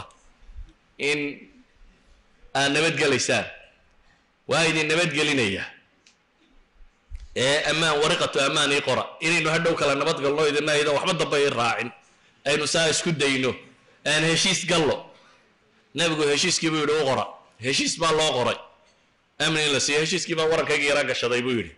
in 1.09 1.19
aad 2.59 2.69
nabadgelaysaan 2.75 3.45
waa 4.51 4.63
idin 4.69 4.87
nabadgelinaya 4.91 5.63
ee 7.45 7.57
ammaan 7.71 7.95
wariqatu 8.03 8.37
ammaan 8.47 8.71
ii 8.77 8.81
qora. 8.87 9.03
Inaynu 9.25 9.49
hadhow 9.55 9.73
kala 9.79 9.93
nabadgalno 10.01 10.41
idina 10.51 10.73
idan 10.81 10.93
waxba 10.97 11.13
damba 11.21 11.37
ii 11.43 11.49
raacin. 11.59 11.89
Aynu 12.49 12.65
saa 12.73 12.87
isku 12.93 13.11
dayno. 13.21 13.51
Aan 14.11 14.23
heshiis 14.29 14.61
gallo 14.71 14.95
nebigu 15.97 16.23
heshiiskii 16.31 16.69
buu 16.73 16.81
yidhi 16.83 16.95
u 17.01 17.05
qora. 17.09 17.25
Heshiis 17.65 17.93
baa 18.01 18.11
loo 18.19 18.31
qoray 18.37 18.57
amni 19.39 19.61
in 19.65 19.71
la 19.73 19.79
siiyo 19.79 19.99
heshiiskii 20.03 20.35
baa 20.39 20.47
warankayga 20.51 20.85
yaraa 20.91 21.03
gashaday 21.09 21.41
buu 21.45 21.55
yidhi. 21.59 21.73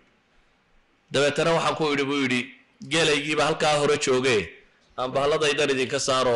Dabeetana 1.11 1.51
waxaan 1.57 1.75
ku 1.75 1.83
yidhi 1.91 2.03
buu 2.09 2.19
yidhi 2.23 2.41
geelaygiiba 2.91 3.43
halkaa 3.45 3.75
hore 3.81 3.97
jooge 4.05 4.37
aan 4.97 5.11
bahladaydan 5.15 5.69
idinka 5.73 5.99
saaro 5.99 6.35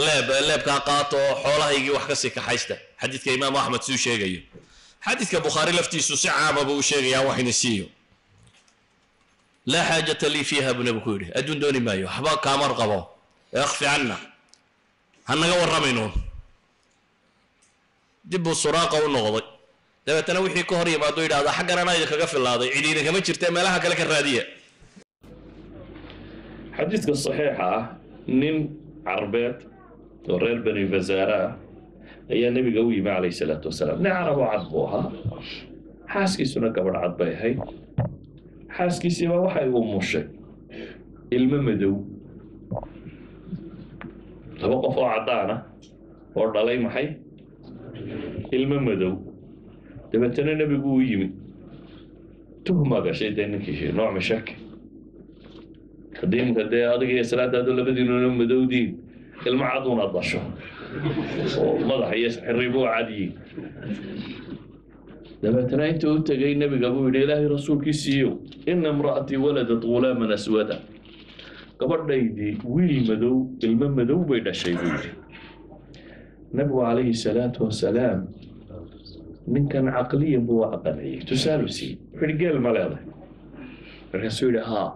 leeb 0.00 0.28
leebkaa 0.48 0.80
qaato 0.88 1.16
oo 1.26 1.34
xoolahaygii 1.42 1.90
wax 1.96 2.04
ka 2.10 2.16
sii 2.22 2.30
kaxaysta. 2.36 2.74
Xadiidka 3.00 3.30
imaamu 3.36 3.58
axmed 3.58 3.82
suu 3.82 3.96
sheegayo. 4.04 4.40
Xadiidka 5.06 5.40
bukhaari 5.46 5.72
laftiisu 5.78 6.16
si 6.16 6.28
caama 6.28 6.64
buu 6.68 6.78
u 6.78 6.82
sheegayaa 6.82 7.22
wax 7.28 7.38
idin 7.40 7.52
siiyo. 7.62 7.86
Laa 9.66 9.84
xaajata 9.88 10.28
lii 10.34 10.44
fiiha 10.50 10.74
buu 10.74 10.82
nebigu 10.86 11.04
ku 11.04 11.10
yidhi. 11.16 11.32
Adduun 11.38 11.58
dooni 11.60 11.80
maayo 11.80 12.06
waxba 12.06 12.36
kaamar 12.44 12.72
qabo 12.80 12.98
akfi 13.64 13.84
canna. 13.84 14.16
Ha 15.26 15.32
naga 15.40 15.54
warramaynuun 15.60 16.12
dib 18.30 18.42
buu 18.44 18.54
suraaqa 18.64 18.96
u 19.04 19.08
noqday 19.14 19.44
dabeetana 20.08 20.40
wixii 20.46 20.64
ka 20.70 20.74
hor 20.80 20.88
yimaado 20.94 21.20
yidhahdaa 21.26 21.54
xaggan 21.58 21.78
anaa 21.82 21.94
idinkaga 21.98 22.26
filaaday 22.32 22.68
cidiina 22.76 23.00
kama 23.06 23.20
jirtee 23.26 23.50
meelaha 23.56 23.78
kale 23.84 23.94
ka 24.00 24.04
raadiya 24.12 24.42
xadiidka 26.76 27.12
saxiixa 27.24 27.64
ah 27.76 27.82
nin 28.40 28.56
carbeed 29.08 29.56
oo 30.30 30.38
reer 30.42 30.58
bani 30.66 30.84
bazaara 30.94 31.38
ah 31.46 31.52
ayaa 32.34 32.50
nebiga 32.56 32.80
u 32.86 32.90
yimi 32.96 33.10
calayhi 33.14 33.36
salaatu 33.40 33.66
wasalaam. 33.70 33.98
Nin 34.04 34.12
carabo 34.16 34.42
cad 34.52 34.64
buu 34.72 34.84
ahaa. 34.88 35.04
Xaaskiisuna 36.12 36.68
gabadh 36.76 36.98
cad 37.02 37.14
bay 37.20 37.30
ahayd. 37.36 37.58
Xaaskiisiibaa 38.76 39.40
waxay 39.46 39.68
u 39.78 39.80
mushay. 39.92 40.24
Ilmo 41.36 41.58
madow. 41.68 41.94
Laba 44.60 44.76
qof 44.84 44.96
oo 45.02 45.08
caddaan 45.14 45.50
ah 45.54 45.60
oo 46.38 46.46
dhalay 46.54 46.78
maxay? 46.86 47.06
Ilmo 48.56 48.76
madow 48.88 49.12
dabeetana 50.12 50.54
nebigu 50.54 50.94
u 50.96 51.00
yimi 51.02 51.28
tuhmaa 52.64 53.00
gashay 53.06 53.30
dee 53.36 53.46
ninkii 53.46 53.92
nooc 53.96 54.12
mashaki 54.16 54.54
haddii 56.20 56.40
imka 56.48 56.64
dee 56.72 56.84
adiga 56.94 57.12
iyo 57.12 57.24
salaadaadu 57.24 57.72
labadiinuna 57.78 58.28
madowdiin 58.40 58.90
ilmo 59.46 59.64
caduuna 59.64 60.06
dasho. 60.14 60.40
Oo 61.60 61.78
madaxa 61.88 62.14
iyo 62.20 62.28
xiribu 62.34 62.80
cadiyin 62.92 63.32
dabeetana 65.42 65.84
intuu 65.88 66.14
u 66.18 66.22
tegay 66.26 66.54
nebiga 66.54 66.90
buu 66.90 67.06
yidhi 67.06 67.22
ilaahay 67.24 67.48
rasuulkiisiiyow 67.48 68.32
ina 68.66 68.88
imra'atii 68.90 69.36
waladat 69.44 69.82
ghulaaman 69.86 70.32
aswada. 70.32 70.76
Gabadhaydii 71.78 72.58
wiil 72.66 73.06
madow 73.08 73.36
ilmo 73.62 73.86
madow 73.98 74.20
bay 74.28 74.40
dhashay 74.40 74.74
buu 74.74 74.90
yidhi. 74.90 75.10
Nebigu 76.54 76.80
calayhi 76.82 77.14
salaatu 77.14 77.64
wasalaam 77.70 78.26
ninkan 79.54 79.86
caqliyan 79.96 80.42
buu 80.46 80.58
waa 80.62 80.78
qanciyey 80.84 81.20
tusaalu 81.28 81.68
siiyey 81.76 81.96
wuxuu 82.12 82.26
yidhi 82.26 82.38
geel 82.40 82.58
ma 82.64 82.70
leedahay 82.76 83.04
markaasuu 84.12 84.46
yidhi 84.50 84.62
haa. 84.70 84.88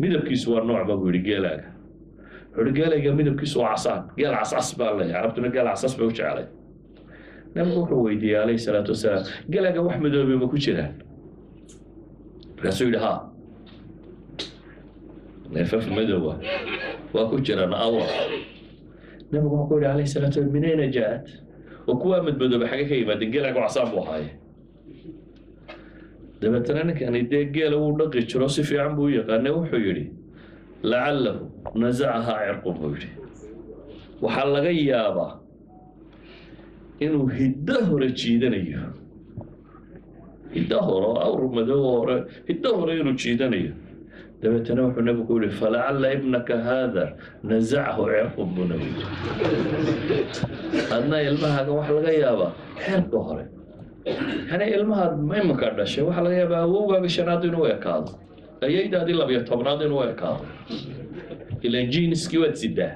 Midabkiisu 0.00 0.46
waa 0.54 0.64
noocba 0.68 0.94
buu 1.00 1.08
yidhi 1.10 1.22
geelaaga. 1.28 1.68
Wuxuu 2.52 2.66
yidhi 2.66 2.72
geelayga 2.78 3.10
midabkiisu 3.18 3.56
waa 3.62 3.70
casaan. 3.74 4.02
Geel 4.18 4.34
cascas 4.38 4.68
baa 4.78 4.90
leeyahay. 4.98 5.12
Carabtuna 5.14 5.48
geel 5.54 5.66
casas 5.70 5.92
bay 5.98 6.06
u 6.06 6.10
jecelay 6.10 6.46
nabigu 7.54 7.78
wuxuu 7.80 8.02
weydiiyey 8.06 8.36
calayhi 8.40 8.60
salaatu 8.66 8.90
wasalaam 8.94 9.24
geelaaga 9.52 9.80
wax 9.86 9.96
madoobe 10.04 10.34
ma 10.42 10.46
ku 10.52 10.56
jiraan. 10.64 10.92
Markaasuu 12.56 12.86
yidhi 12.88 13.00
haa. 13.04 13.18
Neefaf 15.52 15.84
madowa 15.96 16.34
waa. 17.14 17.26
Ku 17.30 17.36
jiraan 17.46 17.72
awar 17.84 18.08
nabigu 19.32 19.54
wuxuu 19.56 19.68
ku 19.68 19.74
yidhi 19.74 19.86
calayhi 19.88 20.10
salaatu 20.14 20.36
wasalaam 20.38 20.52
minayna 20.56 20.86
jaa-ad 20.96 21.24
oo 21.88 21.94
kuwaa 22.00 22.22
madmadoobe 22.26 22.66
xagge 22.70 22.84
ka 22.90 22.94
yimaadeen 23.00 23.30
geelaaga 23.34 23.60
casaan 23.66 23.88
buu 23.92 24.02
ahaaye 24.04 24.30
dabeetana 26.40 26.82
ninkani 26.88 27.22
dee 27.30 27.44
geela 27.54 27.76
wuu 27.82 27.92
dhaqi 27.98 28.20
jiro 28.30 28.48
si 28.48 28.62
fiican 28.68 28.92
buu 28.96 29.06
u 29.10 29.14
yaqaanay 29.18 29.52
wuxuu 29.58 29.80
yidhi 29.86 30.04
lacalahu 30.90 31.44
nasacahaa 31.80 32.38
cirqun 32.46 32.74
buu 32.80 32.90
yidhi 32.94 33.08
waxaa 34.22 34.46
laga 34.54 34.70
yaabaa 34.90 35.32
inuu 37.04 37.26
hiddo 37.38 37.76
hore 37.88 38.08
jiidanayo 38.20 38.82
hiddo 40.54 40.78
hore 40.88 41.08
awr 41.26 41.42
madow 41.56 41.82
hore 41.94 42.16
hiddo 42.48 42.70
hore 42.78 42.92
inuu 43.00 43.16
jiidanayo 43.22 43.72
dabeetana 44.42 44.80
wuxuu 44.86 45.02
nabigu 45.08 45.34
yihi 45.42 45.54
falacalla 45.60 46.06
ibnaka 46.16 46.54
haada 46.66 47.04
nasacahu 47.48 48.02
cirqun 48.12 48.48
buu 48.54 48.64
nabigu 48.72 49.02
adna 50.96 51.16
ilmahaaga 51.28 51.72
waxaa 51.78 51.94
laga 51.98 52.12
yaabaa 52.24 52.50
xeerka 52.84 53.18
hore. 53.26 53.44
Yani 54.50 54.64
ilmahaad 54.76 55.12
imanka 55.42 55.66
dhashay 55.78 56.04
waxaa 56.08 56.24
laga 56.26 56.36
yaabaa 56.42 56.60
awowgaaga 56.68 57.08
shanaad 57.16 57.42
inuu 57.48 57.66
ekaado 57.74 58.10
ayaydaadii 58.66 59.16
labiyo 59.20 59.40
tobnaad 59.50 59.80
inuu 59.86 60.02
ekaado. 60.12 60.44
Ilan 61.66 61.86
jiiniskii 61.92 62.38
waad 62.42 62.54
sidaa. 62.62 62.92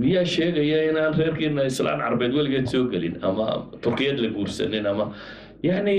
Miyaa 0.00 0.24
sheegaya 0.34 0.78
inaan 0.90 1.12
reerkiina 1.18 1.62
islaan 1.70 2.00
carbeed 2.04 2.32
weligeed 2.38 2.66
soo 2.72 2.84
gelin 2.92 3.16
ama 3.28 3.46
turkiyad 3.84 4.18
la 4.24 4.28
guursanin 4.36 4.86
ama 4.86 5.04
yani 5.62 5.96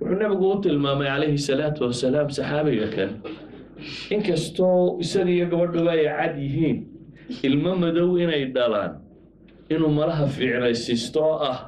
wuxuu 0.00 0.18
nabigu 0.22 0.46
u 0.52 0.60
tilmaamay 0.64 1.08
calayhi 1.12 1.38
salaatu 1.48 1.80
wasalaam 1.88 2.28
saxaabiga 2.36 2.88
kan. 2.96 3.10
Inkastoo 4.14 4.98
isaga 5.04 5.30
iyo 5.36 5.46
gabadhuba 5.52 5.90
ay 5.96 6.04
cad 6.18 6.34
yihiin 6.44 6.78
ilmo 7.48 7.70
madow 7.82 8.10
inay 8.22 8.44
dhalaan 8.54 8.92
inuu 9.72 9.90
malaha 9.98 10.26
fiicnaysiisto 10.34 11.20
oo 11.30 11.38
ah 11.50 11.58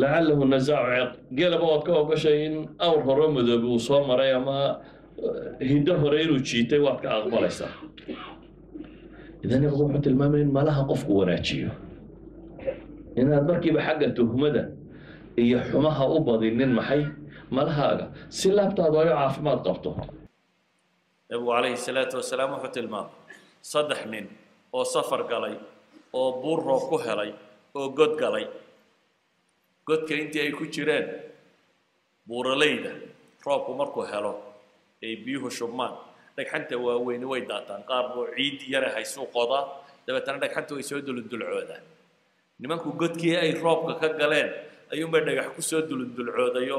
lacalahu 0.00 0.44
nasaacu 0.52 0.88
ceq 0.98 1.10
geelaba 1.36 1.64
waad 1.70 1.82
ka 1.86 1.92
ogashay 2.02 2.38
in 2.46 2.54
awr 2.86 3.00
hore 3.06 3.26
madoobi 3.36 3.66
uu 3.74 3.78
soo 3.88 4.00
maray 4.08 4.32
ama 4.38 4.56
hiddo 5.70 5.92
hore 6.02 6.16
inuu 6.24 6.40
jiitay 6.48 6.80
waad 6.86 6.98
ka 7.04 7.08
aqbalaysaa. 7.18 7.70
Idan 9.44 9.58
nabigu 9.62 9.82
wuxuu 9.84 10.02
tilmaamay 10.06 10.40
in 10.44 10.50
malaha 10.58 10.82
qofku 10.90 11.12
wanaajiyo. 11.20 11.70
Inaad 13.20 13.44
markiiba 13.48 13.80
xagga 13.86 14.08
tuhmada 14.16 14.62
iyo 15.36 15.58
xumaha 15.70 16.04
u 16.08 16.18
badinin 16.26 16.72
maxay? 16.78 17.02
Malahaaga 17.52 18.06
si 18.32 18.48
laabtaadu 18.56 18.96
ayo 19.02 19.12
caafimaad 19.18 19.60
qabto. 19.66 19.90
Nabigu 21.28 21.48
calayhi 21.52 21.76
salaatu 21.86 22.14
wasalaam 22.20 22.50
wuxuu 22.56 22.72
tilmaamay 22.76 23.12
saddex 23.72 24.00
nin 24.12 24.26
oo 24.76 24.84
safar 24.94 25.22
galay 25.32 25.54
oo 26.12 26.30
buur 26.42 26.60
roob 26.68 26.82
ku 26.90 26.96
helay 27.06 27.30
oo 27.78 27.88
god 27.98 28.12
galay. 28.22 28.46
Godka 29.88 30.14
intii 30.14 30.40
ay 30.44 30.52
ku 30.58 30.64
jireen 30.74 31.06
buuralayda 32.28 32.92
roobku 33.46 33.72
markuu 33.80 34.04
helo 34.12 34.32
ay 35.02 35.16
biyuhu 35.24 35.50
shubmaan. 35.50 35.94
Dhagxanta 36.36 36.76
waaweyni 36.84 37.26
way 37.32 37.42
daataan 37.50 37.82
qaar 37.90 38.04
buu 38.14 38.24
ciid 38.36 38.58
yara 38.72 38.88
haysuu 38.96 39.26
qodaa 39.36 39.64
dabeetana 40.06 40.38
dhagxanta 40.42 40.72
way 40.76 40.82
soo 40.90 41.00
dulundulcoodaan 41.06 41.82
nimanku 42.60 42.88
godkii 43.00 43.36
ay 43.36 43.50
roobka 43.64 43.94
ka 44.00 44.08
galeen 44.20 44.48
ayuunbay 44.92 45.22
dhagax 45.26 45.48
ku 45.56 45.62
soo 45.70 45.80
dulundulcoodayo 45.88 46.78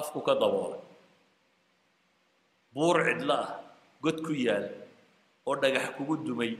afku 0.00 0.18
ka 0.26 0.34
daboolay. 0.42 0.80
Buur 2.74 2.96
cidlo 3.06 3.34
ah 3.44 3.48
god 4.04 4.18
ku 4.26 4.32
yaal 4.46 4.66
oo 5.46 5.54
dhagax 5.62 5.86
kugu 5.96 6.14
dumay 6.26 6.52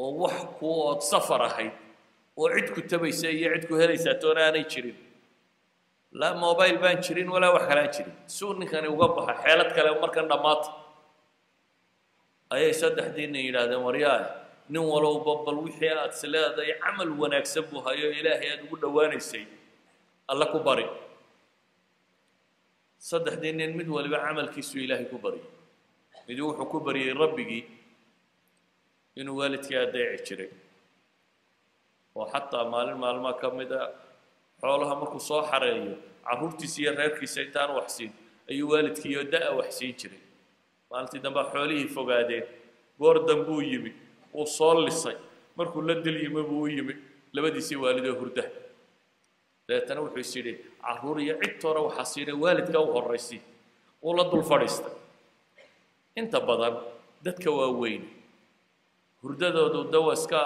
oo 0.00 0.10
wax 0.24 0.36
ku 0.58 0.66
ood 0.88 1.00
safar 1.10 1.42
ahayd 1.48 1.74
oo 2.38 2.48
cid 2.54 2.68
ku 2.74 2.80
tabaysa 2.90 3.28
iyo 3.28 3.48
cid 3.54 3.64
ku 3.68 3.74
helaysaa 3.80 4.16
toona 4.22 4.40
aanay 4.48 4.64
jirin. 4.72 4.96
Laa 6.20 6.34
mobile 6.44 6.78
baan 6.82 6.98
jirin 7.04 7.28
walaa 7.34 7.52
wax 7.56 7.64
kalaan 7.70 7.90
jirin. 7.94 8.14
Suu 8.36 8.52
ninkani 8.58 8.88
uga 8.88 9.06
baxa 9.16 9.34
xeelad 9.44 9.70
kale 9.76 9.90
markan 10.02 10.26
dhammaata 10.32 10.70
ayay 12.54 12.72
saddexdii 12.80 13.28
nin 13.30 13.42
yidhaahdeen 13.46 13.82
waryaah 13.86 14.22
nin 14.72 14.82
walowba 14.92 15.32
bal 15.46 15.58
wixii 15.66 15.92
aad 16.02 16.10
is 16.16 16.22
leedahay 16.32 16.72
camal 16.82 17.10
wanaagsan 17.20 17.62
buu 17.70 17.78
hayo 17.86 18.08
ilaahay 18.18 18.48
aad 18.54 18.60
ugu 18.66 18.76
dhowaanaysay 18.82 19.44
alle 20.30 20.46
ku 20.52 20.58
bari. 20.66 20.86
Saddexdii 23.08 23.52
nin 23.58 23.72
mid 23.78 23.88
waliba 23.96 24.18
camalkiisuu 24.26 24.80
ilaahay 24.84 25.06
ku 25.12 25.18
baryay 25.24 25.46
miduu 26.28 26.46
wuxuu 26.50 26.68
ku 26.72 26.78
baryay 26.86 27.12
rabbigii 27.22 27.64
inuu 29.20 29.36
waalidkii 29.40 29.76
adeeci 29.84 30.24
jiray. 30.26 30.50
Oo 32.16 32.26
xataa 32.32 32.64
maalin 32.72 32.98
maalmaa 33.02 33.34
ka 33.40 33.48
mid 33.58 33.70
a 33.72 33.82
xoolaha 34.60 34.94
markuu 35.00 35.20
soo 35.28 35.42
xareeyo 35.50 35.94
carruurtiisa 36.26 36.76
iyo 36.82 36.90
reerkiisa 36.98 37.38
intaan 37.46 37.70
waxsiin 37.78 38.12
ayuu 38.50 38.68
waalidkiiyo 38.72 39.20
da'a 39.32 39.50
waxsiin 39.60 39.94
jiray. 40.00 40.20
Maalintii 40.90 41.20
dambea 41.24 41.44
xoolihii 41.52 41.88
fogaadeen 41.96 42.44
goor 43.00 43.16
dambuu 43.28 43.60
yimi 43.70 43.92
wuu 44.34 44.46
soo 44.46 44.74
lisay. 44.86 45.16
Markuu 45.56 45.82
la 45.88 45.94
dil 46.04 46.16
yimi 46.24 46.42
buu 46.48 46.62
u 46.62 46.68
yimi 46.68 46.94
labadiisii 47.34 47.76
waalidoo 47.82 48.14
hurda 48.20 48.44
dabeetana 49.70 50.00
wuxuu 50.04 50.18
is 50.26 50.32
yidhi 50.36 50.52
carruur 50.84 51.16
iyo 51.24 51.34
cid 51.42 51.62
hore 51.64 51.80
waxaa 51.86 52.06
siinay 52.12 52.34
waalidka 52.44 52.78
u 52.82 52.88
horraysi 52.96 53.38
wuu 54.02 54.14
la 54.18 54.24
dul 54.32 54.42
fadhiistay 54.50 54.94
inta 56.20 56.38
badan 56.48 56.74
dadka 57.24 57.50
waaweyn 57.58 58.02
hurdadoodu 59.22 59.80
dawa 59.94 60.12
iska 60.18 60.40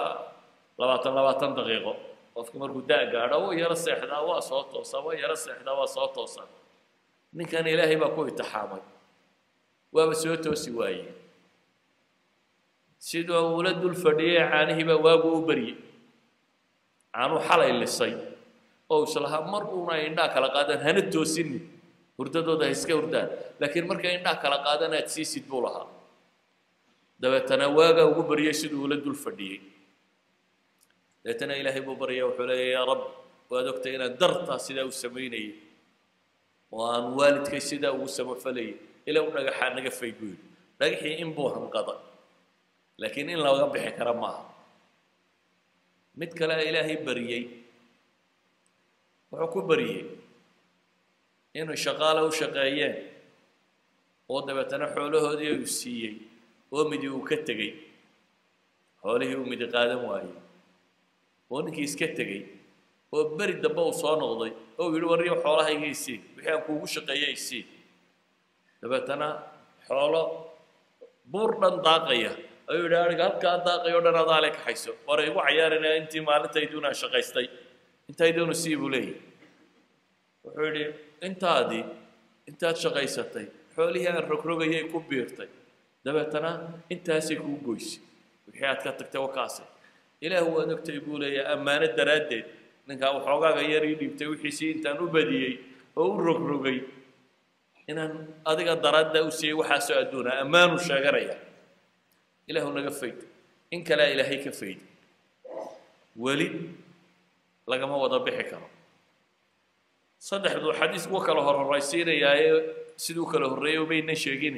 labaatan 0.79 1.13
labaatan 1.17 1.51
daqiiqo 1.57 1.93
qofka 2.35 2.55
markuu 2.61 2.81
da' 2.89 3.03
gaadho 3.13 3.37
wuu 3.43 3.53
yaro 3.61 3.75
seexdaa 3.85 4.21
waa 4.29 4.41
soo 4.49 4.63
toosaa 4.71 5.01
waa 5.05 5.15
yaro 5.21 5.35
seexdaa 5.45 5.73
waa 5.79 5.87
soo 5.95 6.07
toosaa 6.15 6.47
ninkan 7.37 7.65
ilaahay 7.73 7.97
baa 8.01 8.11
ku 8.15 8.21
itixaamay 8.31 8.83
waaba 9.95 10.13
soo 10.21 10.35
toosi 10.45 10.69
waayey. 10.79 11.07
Sidoo 13.07 13.43
uula 13.55 13.71
dul 13.81 13.95
fadhiyay 14.03 14.43
caanihii 14.51 14.83
baa 14.89 14.99
waagu 15.05 15.29
u 15.37 15.41
baryey 15.47 15.75
caanuu 17.13 17.39
xalay 17.47 17.71
lisay 17.81 18.13
oo 18.93 19.01
islahaa 19.07 19.43
mar 19.53 19.63
uuna 19.77 19.93
indhaa 20.07 20.29
kala 20.35 20.47
qaadaan 20.55 20.81
hana 20.87 21.01
toosinin 21.13 21.61
hurdadooda 22.17 22.65
ha 22.67 22.71
iska 22.77 22.93
hurdaan. 22.99 23.27
Laakiin 23.61 23.85
markay 23.91 24.11
indhaha 24.17 24.37
kala 24.43 24.57
qaadan 24.67 24.91
aad 24.99 25.07
siisid 25.15 25.45
buu 25.51 25.61
lahaa. 25.65 25.87
Dabeetana 27.21 27.65
waagaa 27.77 28.05
ugu 28.11 28.23
baryay 28.29 28.55
siduu 28.61 28.81
ula 28.87 28.97
dul 29.05 29.17
fadhiyey 29.25 29.59
dabeetana 31.23 31.53
ilaahay 31.61 31.81
buu 31.87 31.95
baryaya 32.01 32.25
wuxuu 32.29 32.47
leeya 32.49 32.67
yaa 32.77 32.85
rab 32.91 33.01
waad 33.51 33.67
ogtay 33.73 33.91
inaan 33.97 34.13
dartaa 34.21 34.59
sidaa 34.65 34.85
u 34.89 34.93
samaynayay 35.03 35.49
oo 36.75 36.83
aan 36.95 37.05
waalidkay 37.17 37.61
sidaa 37.69 37.91
ugu 37.97 38.07
samafalayay 38.17 38.73
ilaa 39.09 39.23
u 39.27 39.31
dhagaxaa 39.35 39.69
naga 39.77 39.91
fay 39.99 40.11
buu 40.19 40.29
yidhi. 40.33 40.43
Dhagaxii 40.79 41.15
in 41.23 41.29
buu 41.37 41.47
hanqada. 41.55 41.95
Laakiin 43.01 43.29
in 43.33 43.39
laga 43.45 43.65
bixi 43.73 43.91
kara 43.99 44.13
maaha. 44.23 44.43
Mid 46.19 46.31
kale 46.39 46.53
ilaahay 46.69 46.97
baryey 47.07 47.41
wuxuu 49.31 49.51
ku 49.53 49.59
baryey 49.69 50.01
inuu 51.59 51.77
shaqaale 51.85 52.21
u 52.27 52.31
shaqeeyeen 52.39 52.95
oo 54.31 54.39
dabeetana 54.47 54.85
xoolahoodii 54.95 55.51
uu 55.59 55.67
siiyey 55.79 56.13
oo 56.75 56.83
midi 56.91 57.07
uu 57.15 57.23
ka 57.29 57.37
tegey. 57.47 57.71
Xoolihii 59.01 59.37
uu 59.41 59.45
midi 59.51 59.65
qaadan 59.73 60.01
waayey. 60.09 60.33
Oo 61.51 61.59
ninkii 61.65 61.85
iska 61.89 62.07
tegey. 62.17 62.41
Oo 63.13 63.23
beri 63.37 63.53
dambe 63.63 63.81
uu 63.87 63.93
soo 64.01 64.15
noqday. 64.21 64.51
Oo 64.79 64.85
uu 64.89 64.93
yidhi 64.95 65.07
warriyo 65.11 65.35
xoolahayga 65.43 65.87
isii 65.95 66.17
wixii 66.35 66.51
aan 66.53 66.61
kuugu 66.67 66.87
shaqeeyey 66.95 67.31
isii 67.39 67.63
dabeetana 68.81 69.27
xoolo 69.87 70.21
buur 71.31 71.51
dhan 71.61 71.75
daaqaya. 71.85 72.31
Ayuu 72.69 72.83
yidhi 72.85 72.97
ariga 73.05 73.23
halkaa 73.29 73.57
daaqayo 73.67 73.99
dhan 74.05 74.15
adaa 74.23 74.39
le 74.43 74.49
kaxayso 74.57 74.91
war 75.07 75.19
igu 75.27 75.39
cayaarinaya 75.47 75.95
intii 76.01 76.21
maalintayduuna 76.29 76.89
shaqaystay 77.01 77.47
intayduuna 78.09 78.53
sii 78.61 78.75
buu 78.79 78.89
leeyahy. 78.93 79.15
Wuxuu 80.43 80.65
yidhi 80.67 80.85
intaadii 81.27 81.83
intaad 82.49 82.75
shaqaysatay 82.83 83.45
xoolihii 83.75 84.09
aan 84.11 84.23
rogrogayay 84.31 84.83
ku 84.91 84.99
biirtay. 85.09 85.49
Dabeetana 86.05 86.51
intaasay 86.93 87.37
kuu 87.43 87.57
goysay 87.65 88.01
wixii 88.47 88.65
aad 88.71 88.79
ka 88.85 88.91
tagtay 88.99 89.21
wakaase 89.27 89.63
ilaahu 90.25 90.49
waad 90.57 90.71
ogtay 90.77 90.99
buu 91.05 91.17
leeyahay 91.21 91.53
ammaano 91.55 91.87
daraaddeed 91.99 92.45
ninkaa 92.87 93.11
waxoogaaga 93.17 93.61
yar 93.73 93.83
ii 93.89 93.95
dhiibtay 94.01 94.27
wixiisii 94.33 94.69
intaan 94.75 94.99
u 95.03 95.07
badiyey 95.15 95.53
oo 95.99 96.07
u 96.15 96.21
rogrogay 96.27 96.79
inaan 97.91 98.13
adiga 98.51 98.73
daraadda 98.85 99.19
u 99.27 99.31
siiyey 99.39 99.55
waxaasoo 99.61 99.97
adduuna 100.03 100.31
ammaanu 100.43 100.75
sheeganaya 100.87 101.35
ilaahu 102.49 102.71
naga 102.77 102.91
fayd 103.01 103.17
in 103.73 103.81
kalea 103.87 104.07
ilaahay 104.13 104.39
ka 104.45 104.51
fayday. 104.59 104.85
Weli 106.23 106.47
lagama 107.71 107.95
wada 108.03 108.19
bixi 108.25 108.43
karo. 108.51 108.67
Saddexdu 110.27 110.69
xadiis 110.79 111.05
kuwa 111.09 111.21
kala 111.27 111.41
horhoraysiinayaaye 111.47 112.49
siduu 113.03 113.25
kala 113.31 113.45
horreeyay 113.51 113.79
umayna 113.85 114.15
sheegin 114.23 114.57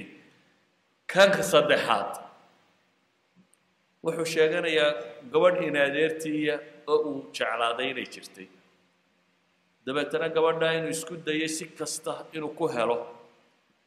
kanka 1.13 1.43
saddexaad 1.53 2.11
wuxuu 4.05 4.27
sheeganayaa 4.35 4.89
gabadh 5.33 5.59
inaadeertiiya 5.69 6.55
oo 6.91 6.97
uu 7.09 7.19
jeclaaday 7.37 7.87
inay 7.91 8.07
jirtay. 8.13 8.47
Dabeetana 9.85 10.27
gabadhaa 10.35 10.73
inuu 10.79 10.91
isku 10.97 11.13
dayay 11.27 11.49
si 11.57 11.65
kasta 11.79 12.13
inuu 12.35 12.51
ku 12.59 12.65
helo 12.75 12.97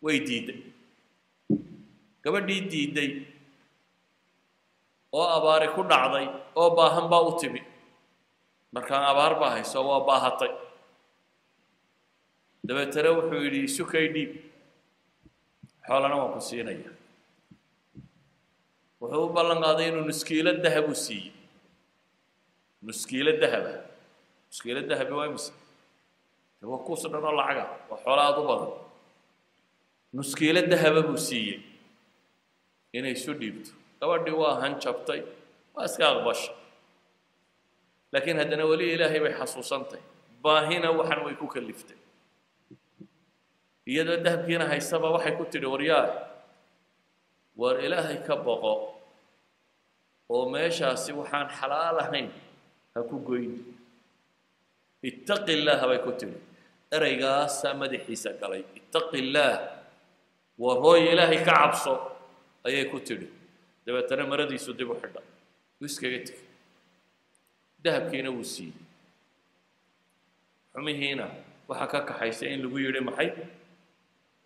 way 0.04 0.18
diidday 0.28 0.60
gabadhii 2.24 2.60
diidday 2.72 3.10
oo 5.18 5.26
abaari 5.36 5.68
ku 5.76 5.82
dhacday 5.90 6.26
oo 6.60 6.68
baahan 6.78 7.06
baa 7.12 7.22
u 7.28 7.32
timi 7.40 7.60
markaan 8.74 9.04
abaar 9.10 9.32
baa 9.40 9.50
hayso 9.56 9.78
waa 9.88 10.00
baahatay. 10.08 10.52
Dabeetana 12.66 13.10
wuxuu 13.16 13.40
yidhi 13.46 13.60
sukay 13.76 14.06
dhiib 14.14 14.32
xoolana 15.86 16.16
waan 16.20 16.32
ku 16.36 16.40
siinaya. 16.48 16.90
Wuxuu 19.00 19.24
u 19.26 19.32
ballan 19.36 19.58
qaaday 19.64 19.86
inuu 19.90 20.04
nuskiilo 20.10 20.52
dahab 20.64 20.86
u 20.92 20.94
siiyey 21.04 21.32
nuskiilo 22.87 23.33
dahaba 23.42 23.72
nuskiilo 24.48 24.80
dahabi 24.90 25.12
waa 25.18 25.26
imise 25.30 25.52
de 26.61 26.64
waa 26.70 26.80
kuus 26.87 27.02
dhan 27.12 27.24
oo 27.28 27.35
lacaga 27.40 27.64
waa 27.90 27.98
xoola 28.04 28.22
aad 28.28 28.38
u 28.40 28.44
badan. 28.50 28.72
Nuskiilo 30.16 30.61
dahaba 30.72 31.00
buu 31.09 31.20
siiyey. 31.28 31.59
Inay 32.96 33.12
isu 33.18 33.33
dhiibto. 33.40 33.70
Gabadhii 34.00 34.37
waa 34.42 34.54
hanjabtay 34.62 35.20
waa 35.74 35.85
iska 35.88 36.04
aqbashay 36.12 36.54
laakiin 38.12 38.38
haddana 38.42 38.64
weli 38.70 38.87
ilaahay 38.94 39.20
bay 39.25 39.35
xasuusantay 39.40 40.01
baahina 40.44 40.88
waxan 40.99 41.20
way 41.27 41.35
ku 41.40 41.46
kaliftay. 41.55 41.99
Iyadoo 43.90 44.18
dahabkiina 44.25 44.64
haysaba 44.73 45.09
waxay 45.16 45.35
ku 45.38 45.44
tidhi 45.53 45.66
waryaa 45.75 46.07
war 47.61 47.75
ilaahay 47.87 48.18
ka 48.27 48.35
boqo 48.46 48.75
oo 50.35 50.44
meeshaasi 50.55 51.11
waxaan 51.20 51.49
xalaal 51.59 51.96
ahayn 52.05 52.29
ha 52.94 53.01
ku 53.11 53.16
goyn. 53.29 53.53
Ittaqi 55.09 55.51
illaaha 55.59 55.85
bay 55.90 56.01
ku 56.07 56.12
tidhi. 56.20 56.38
Ereygaasaa 56.96 57.75
madaxiisa 57.83 58.31
galay. 58.40 58.62
Ittaqi 58.79 59.16
illaah 59.23 59.57
war 60.62 60.77
hooy 60.85 61.01
ilaahay 61.12 61.40
ka 61.46 61.53
cabso 61.61 61.92
ayay 62.66 62.85
ku 62.92 62.99
tidhi. 63.09 63.27
Dabeetana 63.87 64.25
maradiisu 64.33 64.70
dib 64.79 64.90
u 64.92 64.96
xidha 65.03 65.20
wuu 65.81 65.88
iskaga 65.90 66.18
tegey 66.27 66.44
dahabkiina 67.85 68.31
wuu 68.37 68.45
siiyey. 68.53 68.77
Xumihiina 70.73 71.27
waxaa 71.69 71.88
ka 71.93 71.99
kaxaysa 72.09 72.45
in 72.53 72.61
lagu 72.64 72.77
yidhi 72.85 73.01
maxay? 73.09 73.29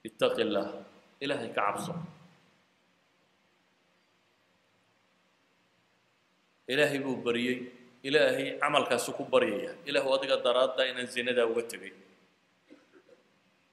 Ittaqi 0.08 0.40
illaah 0.46 0.70
ilaahay 1.24 1.50
ka 1.56 1.62
cabso. 1.66 1.92
Ilaahay 6.68 6.98
buu 7.04 7.16
baryey 7.24 7.56
ilaahay 8.08 8.56
camalkaasu 8.60 9.10
ku 9.16 9.24
baryaya 9.28 9.72
ilaahu 9.88 10.10
adiga 10.16 10.36
daraadda 10.46 10.82
inaan 10.90 11.08
zinadaa 11.14 11.44
uga 11.50 11.62
tegay. 11.72 11.92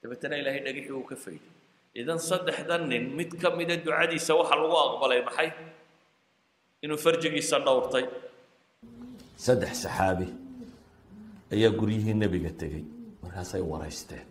Dabeetana 0.02 0.36
ilaahay 0.40 0.60
dhagixii 0.66 0.92
uu 0.98 1.06
ka 1.10 1.16
fayday. 1.16 1.50
Idan 2.00 2.18
saddexdan 2.20 2.88
nin 2.88 3.04
mid 3.16 3.30
ka 3.40 3.48
mida 3.56 3.76
ducadiisa 3.76 4.32
waxaa 4.40 4.58
lagu 4.60 4.76
aqbalay 4.84 5.20
maxay? 5.28 5.48
Inuu 6.84 6.98
farjigiisa 7.04 7.56
dhowrtay 7.64 8.04
saddex 9.44 9.72
saxaabi 9.84 10.26
ayaa 11.54 11.70
guryihii 11.78 12.14
nebiga 12.22 12.50
tegey 12.60 12.84
markaasay 13.22 13.62
waraysteen. 13.70 14.26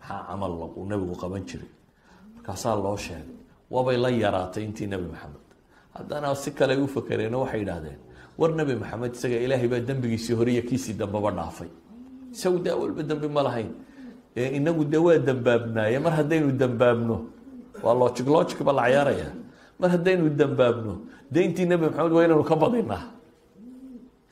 Maxaa 0.00 0.26
camal 0.28 0.52
uu 0.78 0.84
nebigu 0.90 1.14
qaban 1.22 1.42
jiray? 1.48 1.70
Markaasaa 2.36 2.74
loo 2.84 2.96
sheegay 2.96 3.26
waabay 3.70 3.96
la 4.04 4.08
yaraatay 4.22 4.64
intii 4.68 4.86
nebi 4.92 5.06
maxamed. 5.12 5.44
Haddana 5.96 6.34
si 6.34 6.50
kale 6.52 6.72
ay 6.74 6.80
u 6.82 6.86
fakereen 6.94 7.34
oo 7.34 7.42
waxay 7.44 7.60
yidhaahdeen 7.62 7.98
war 8.38 8.50
nebi 8.58 8.74
maxamed 8.82 9.12
isaga 9.16 9.36
ilaahay 9.44 9.68
baa 9.72 9.80
dembigiisii 9.88 10.34
hore 10.38 10.50
iyo 10.52 10.62
kiisii 10.68 10.94
dambeba 11.00 11.30
dhaafay. 11.30 11.68
Isagu 12.32 12.58
daa 12.64 12.76
walba 12.80 13.02
dembi 13.02 13.28
ma 13.28 13.42
lahayn. 13.46 13.70
Inagu 14.36 14.84
dee 14.84 14.98
waa 15.06 15.18
dembaabnaaye 15.18 15.98
mar 15.98 16.12
haddaynu 16.18 16.52
dembaabno 16.60 17.16
waa 17.82 17.94
logic 17.94 18.26
logic 18.26 18.58
ba 18.66 18.72
la 18.72 18.82
cayaaraya 18.86 19.28
mar 19.80 19.90
haddaynu 19.94 20.30
dembaabno 20.40 20.92
dee 21.32 21.44
intii 21.46 21.66
nebi 21.66 21.84
maxamed 21.86 22.12
waa 22.12 22.24
inaynu 22.26 22.44
ka 22.50 22.56
badinaa 22.56 23.04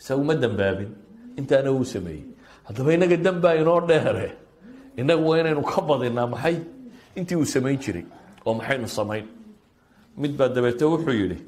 isagu 0.00 0.22
ma 0.24 0.34
dembaabin 0.34 0.90
intaana 1.38 1.70
uu 1.72 1.84
sameeyey. 1.84 2.24
Haddaba 2.66 2.90
inaga 2.94 3.16
dembaa 3.16 3.54
inoo 3.60 3.80
dheere 3.88 4.28
inagu 4.96 5.24
waa 5.28 5.38
inaynu 5.40 5.62
ka 5.62 5.80
badinaa 5.88 6.26
maxay? 6.32 6.56
Intii 7.16 7.36
uu 7.36 7.44
samayn 7.54 7.78
jiray 7.78 8.04
oo 8.46 8.54
maxaynu 8.54 8.88
samayn. 8.88 9.26
Mid 10.16 10.32
baa 10.38 10.48
dabeete 10.48 10.84
wuxuu 10.84 11.12
yidhi 11.20 11.38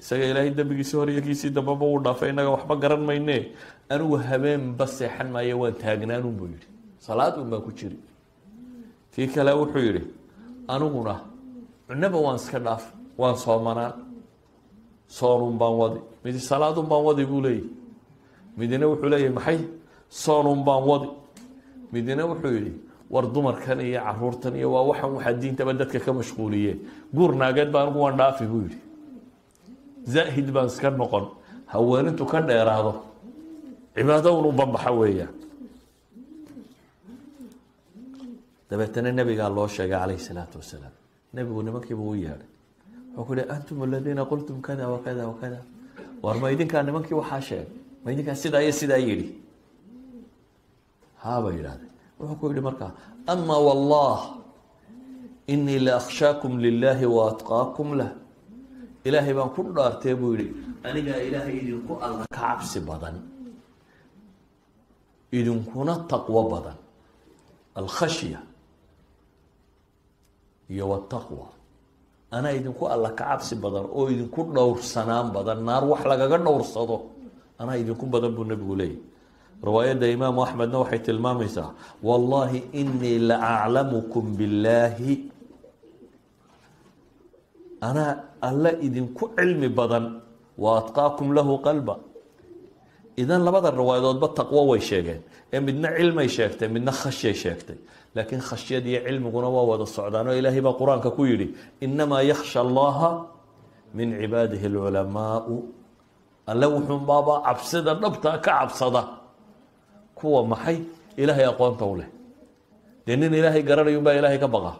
isaga 0.00 0.24
ilaahay 0.30 0.50
dembigiisii 0.50 0.96
hore 0.96 1.12
iyo 1.12 1.22
kiisii 1.22 1.50
dambeba 1.50 1.84
uu 1.86 1.98
dhaafay 2.04 2.30
inaga 2.30 2.50
waxba 2.50 2.76
garan 2.76 3.02
mayne. 3.08 3.52
Anigu 3.88 4.16
habeenba 4.16 4.86
seexan 4.86 5.30
maayo 5.34 5.58
waan 5.60 5.74
taagnaanun 5.74 6.34
buu 6.38 6.46
yidhi. 6.52 6.66
Salaad 6.98 7.38
un 7.40 7.50
baan 7.50 7.62
ku 7.62 7.72
jiri. 7.72 7.98
Kii 9.14 9.26
kale 9.34 9.52
wuxuu 9.52 9.82
yidhi 9.88 10.02
aniguna 10.68 11.14
cunaba 11.88 12.18
waan 12.26 12.36
iska 12.36 12.58
dhaaf 12.60 12.84
waan 13.18 13.36
soomanaan 13.36 13.92
soonun 15.08 15.58
baan 15.58 15.74
wadi. 15.80 16.00
Midi 16.24 16.38
salaadun 16.38 16.86
baan 16.88 17.02
wadi 17.04 17.24
buu 17.24 17.40
leeyahy 17.40 17.64
midina 18.56 18.86
wuxuu 18.86 19.08
leeyahy 19.08 19.32
maxay? 19.32 19.58
Soonun 20.10 20.64
baan 20.64 20.82
wadi. 20.90 21.08
Midina 21.92 22.26
wuxuu 22.26 22.52
yidhi 22.56 22.72
war 23.10 23.24
dumarkan 23.32 23.80
iyo 23.80 24.00
caruurtan 24.04 24.54
iyo 24.56 24.68
waa 24.72 24.84
waxan 24.90 25.10
waxaa 25.16 25.32
diintaba 25.40 25.72
dadka 25.72 25.98
ka 26.00 26.12
mashquuliye. 26.12 26.72
Guur 27.14 27.32
naageed 27.34 27.70
baa 27.72 27.82
anigu 27.86 27.98
waan 28.04 28.16
dhaafi 28.16 28.44
buu 28.46 28.62
yidhi. 28.66 28.78
Zaahid 30.12 30.48
baan 30.52 30.66
iska 30.66 30.90
noqon 30.90 31.24
haweenintu 31.72 32.24
ka 32.26 32.40
dheeraado. 32.40 32.92
Cibaado 33.94 34.30
unu 34.38 34.52
banbaxa 34.52 34.92
weeyaan 34.92 35.34
dabeetana 38.70 39.10
nebigaa 39.12 39.48
loo 39.48 39.66
sheegay 39.66 39.98
calayhi 39.98 40.20
salaatu 40.20 40.58
wasalaam. 40.60 40.92
Nebigu 41.34 41.62
nimankiiba 41.62 42.02
u 42.02 42.14
yeedhay. 42.14 42.44
yihi 42.44 42.57
antum 43.54 43.82
aladiina 43.82 44.22
qultum 44.30 44.60
kada 44.60 44.88
wakada 44.88 45.22
wakada 45.30 45.60
war 46.22 46.36
ma 46.42 46.50
idinkaa 46.54 46.82
nimankii 46.82 47.16
waxaa 47.20 47.40
sheegay. 47.48 47.66
Ma 48.04 48.12
idinkaa 48.12 48.34
sidaa 48.42 48.62
iyo 48.62 48.72
sidaa 48.80 49.00
yidhi. 49.08 49.28
Haabay 51.22 51.52
yidhahdeen 51.58 51.92
wuxuu 52.18 52.36
ku 52.40 52.44
yidhi 52.50 52.62
markaa 52.68 52.92
ama 53.26 53.56
wallah 53.68 54.18
inii 55.54 55.78
la 55.86 55.92
akhshaakum 56.00 56.58
lilaahi 56.64 57.06
lah. 58.00 58.10
Ilaahay 59.04 59.34
baan 59.38 59.50
ku 59.56 59.60
dhaartee 59.76 60.14
buu 60.20 60.32
yidhi 60.34 60.68
anigaa 60.88 61.20
ilaahay 61.28 61.56
idinku 61.62 61.92
alla 62.06 62.24
ka 62.30 62.38
cabsi 62.38 62.80
badan 62.88 63.16
idinkuna 65.38 65.94
taqwo 66.12 66.42
badan 66.52 66.78
alkhashya 67.80 68.40
iyo 70.72 70.84
wataqwa 70.92 71.57
anaa 72.36 72.52
idinku 72.58 72.84
alla 72.94 73.10
ka 73.18 73.24
cabsi 73.30 73.54
badan 73.64 73.86
oo 73.96 74.04
idinku 74.14 74.40
dhowrsanaan 74.54 75.28
badan 75.36 75.58
naar 75.68 75.84
wax 75.90 76.02
lagaga 76.10 76.36
dhowrsado 76.46 76.96
anaa 77.60 77.76
idinku 77.82 78.04
badan 78.12 78.32
buu 78.36 78.44
nebigu 78.50 78.74
leeyahy 78.80 79.00
riwaayadda 79.66 80.06
imaamu 80.16 80.38
axmedna 80.46 80.76
waxay 80.82 81.00
tilmaamaysaa 81.06 81.70
wallahi 82.08 82.58
inii 82.80 83.18
la 83.28 83.36
aclamukum 83.54 84.24
billaahi. 84.38 85.12
Anaa 87.88 88.12
alla 88.48 88.70
idinku 88.86 89.24
cilmi 89.36 89.68
badan 89.78 90.04
wa 90.62 90.70
atqaakum 90.80 91.28
lahu 91.36 91.52
qalba. 91.66 91.94
Idan 93.22 93.42
labada 93.46 93.70
riwaayadoodba 93.80 94.28
taqwo 94.38 94.60
way 94.70 94.80
sheegeen 94.90 95.20
ee 95.54 95.60
midna 95.66 95.88
cilmay 95.98 96.28
sheegtay 96.36 96.68
midna 96.74 96.92
khashyay 97.00 97.34
sheegtay 97.42 97.78
laakiin 98.14 98.40
khashyad 98.48 98.84
iyo 98.86 99.00
cilmiguna 99.06 99.48
waa 99.48 99.64
wada 99.70 99.86
socdaan 99.86 100.28
oo 100.28 100.34
ilaahay 100.40 100.60
baa 100.66 100.74
qur'aanka 100.80 101.10
ku 101.16 101.22
yidhi 101.30 101.46
inamaa 101.80 102.22
yakhsha 102.30 102.60
allaha 102.66 103.10
min 103.94 104.08
cibaadihi 104.20 104.66
alculamaau 104.66 105.54
alle 106.50 106.66
wuxuunbaabaa 106.74 107.38
cabsida 107.46 107.94
dhabta 108.02 108.30
ka 108.38 108.40
cabsada 108.44 109.02
kuwa 110.18 110.40
maxay 110.52 110.78
ilaahay 111.16 111.46
aqoonta 111.52 111.84
u 111.84 111.94
leh 112.00 112.08
dee 113.06 113.16
nin 113.16 113.32
ilaahay 113.34 113.62
garanayunbaa 113.62 114.14
ilaahay 114.18 114.38
ka 114.44 114.48
baqa 114.48 114.72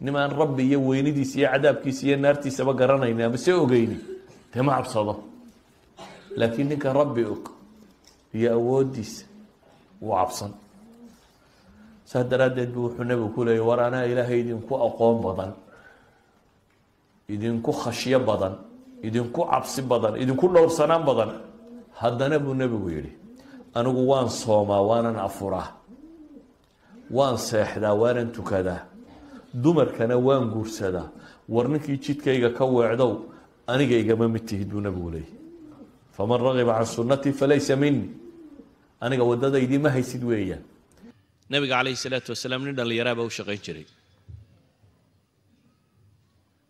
nimaan 0.00 0.30
rabbi 0.40 0.62
iyo 0.70 0.78
weynidiisa 0.88 1.36
iyo 1.38 1.48
cadaabkiisa 1.52 2.02
iyo 2.06 2.16
naartiisaba 2.16 2.72
garanayni 2.80 3.22
ama 3.22 3.38
se 3.44 3.52
ogeyni 3.52 3.98
dee 4.54 4.62
ma 4.66 4.72
cabsado 4.78 5.14
laakiin 6.38 6.68
ninka 6.70 6.92
rabbi 6.92 7.22
og 7.32 7.44
iyo 8.34 8.48
awooddiisa 8.58 9.24
wuu 10.02 10.14
cabsan 10.18 10.50
saas 12.04 12.26
daraaddeed 12.30 12.70
buu 12.74 12.82
wuxuu 12.88 13.04
nebigu 13.04 13.28
ku 13.34 13.40
leeyay 13.44 13.64
war 13.68 13.80
anaa 13.80 14.04
ilaahay 14.12 14.40
idinku 14.44 14.74
aqoon 14.86 15.16
badan 15.26 15.52
idinku 17.34 17.72
khashyo 17.72 18.18
badan 18.28 18.54
idinku 19.06 19.40
cabsi 19.50 19.80
badan 19.82 20.14
idinku 20.22 20.46
dhowrsanaan 20.54 21.02
badan. 21.08 21.30
Haddana 22.00 22.36
buu 22.44 22.54
nebigu 22.54 22.88
yidhi 22.96 23.12
anigu 23.78 24.02
waan 24.10 24.28
soomaa 24.28 24.82
waanan 24.90 25.16
afuraa 25.26 25.68
waan 27.16 27.36
seexdaa 27.38 27.94
waanan 28.02 28.28
tukadaa 28.36 28.82
dumarkana 29.62 30.16
waan 30.26 30.50
guursadaa. 30.54 31.08
War 31.48 31.68
ninkii 31.68 31.98
jidkayga 32.04 32.50
ka 32.56 32.64
weecdow 32.64 33.12
aniga 33.72 33.96
igama 34.02 34.26
mid 34.28 34.44
tihid 34.48 34.68
buu 34.72 34.80
nebigu 34.80 35.10
leeyay. 35.14 35.32
Faman 36.16 36.40
ragiba 36.46 36.72
can 36.78 36.86
sunnatii 36.96 37.32
falaysa 37.32 37.76
minii 37.76 38.10
aniga 39.00 39.24
waddadaydii 39.30 39.78
ma 39.84 39.90
haysid 39.96 40.22
weeyaan 40.24 40.62
nabiga 41.52 41.74
calayhi 41.78 41.96
salaatu 42.04 42.28
wasalaam 42.34 42.62
nin 42.66 42.74
dhallinyaraha 42.78 43.16
baa 43.18 43.26
u 43.30 43.34
shaqayn 43.38 43.60
jiray. 43.66 43.86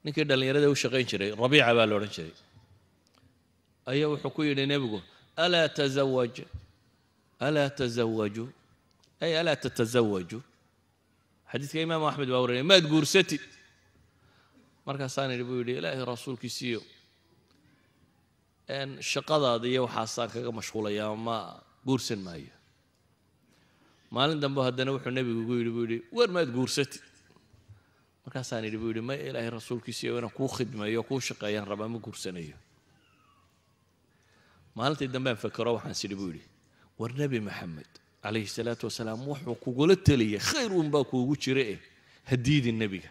Ninkii 0.05 0.25
dhallinyarada 0.31 0.69
u 0.71 0.77
shaqayn 0.83 1.07
jiray 1.11 1.31
rabiica 1.43 1.73
baa 1.79 1.87
la 1.91 1.95
odhan 1.99 2.13
jiray. 2.17 2.35
Ayaa 3.91 4.09
wuxuu 4.13 4.31
ku 4.37 4.43
yidhi 4.49 4.65
nebigu 4.73 4.99
alaa 5.45 5.69
tazawaj 5.79 6.37
alaa 7.47 7.69
tazawaju 7.79 8.45
ay 9.25 9.33
alaa 9.41 9.57
tatasawaju 9.65 10.39
xadiidka 11.51 11.79
imaamu 11.87 12.05
axmed 12.11 12.29
baa 12.35 12.41
warinaya 12.45 12.65
maad 12.71 12.85
guursatid 12.93 13.43
markaasaan 14.87 15.31
idhi 15.37 15.45
buu 15.49 15.59
yidhi 15.61 15.73
ilaahay 15.81 16.03
rasuulkiisiiyo 16.13 16.81
shaqadaada 19.13 19.67
iyo 19.73 19.81
waxaasaan 19.87 20.29
kaga 20.35 20.51
mashquulayaa 20.59 21.13
ma 21.27 21.37
guursan 21.87 22.21
maayo 22.27 22.53
maalin 24.15 24.41
dambe 24.43 24.61
haddana 24.67 24.91
wuxuu 24.95 25.11
nebigu 25.17 25.43
gu 25.49 25.55
yidhi 25.59 25.71
buu 25.77 25.85
yidhi 25.87 25.99
war 26.17 26.29
maad 26.37 26.51
guursatid? 26.57 27.03
Markaasaan 28.25 28.65
idhi 28.69 28.79
buu 28.83 28.91
yidhi 28.93 29.03
ma 29.09 29.15
ilaahay 29.29 29.51
rasuulkiisiiyo 29.59 30.13
inaan 30.19 30.35
kuu 30.39 30.49
khidmeeyo 30.57 31.03
kuu 31.09 31.21
shaqeeyaan 31.29 31.67
rabaa 31.73 31.89
ma 31.95 31.99
guursanayo. 32.05 32.57
Maalintii 34.77 35.09
dambean 35.15 35.37
fakero 35.45 35.71
waxaan 35.77 35.95
sidhi 36.01 36.15
buu 36.21 36.31
yidhi 36.33 36.43
war 36.99 37.11
nebi 37.21 37.39
maxamed 37.49 37.91
calayhi 38.23 38.49
salaatu 38.57 38.85
wasalaam 38.89 39.21
wuxuu 39.31 39.55
kugula 39.65 39.95
teliyay 40.07 40.41
khayr 40.51 40.71
uunbaa 40.79 41.05
kuugu 41.11 41.35
jira 41.43 41.63
eh 41.75 41.81
hadiidi 42.31 42.73
nebiga. 42.73 43.11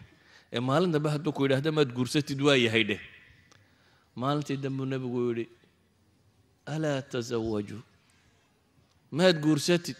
Ee 0.52 0.60
maalin 0.68 0.92
dambe 0.94 1.08
hadduu 1.14 1.32
ku 1.36 1.42
yidhaahda 1.44 1.70
maad 1.78 1.90
guursatid 1.96 2.40
waa 2.46 2.56
yahay 2.66 2.84
dheh. 2.90 3.02
Maalintii 4.20 4.56
dambuu 4.64 4.86
nebigu 4.92 5.20
yidhi 5.28 5.44
alaa 6.74 7.02
tasawaju 7.12 7.78
maad 9.18 9.36
guursatid 9.44 9.96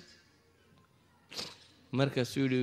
markaasuu 1.99 2.43
yidhi 2.45 2.61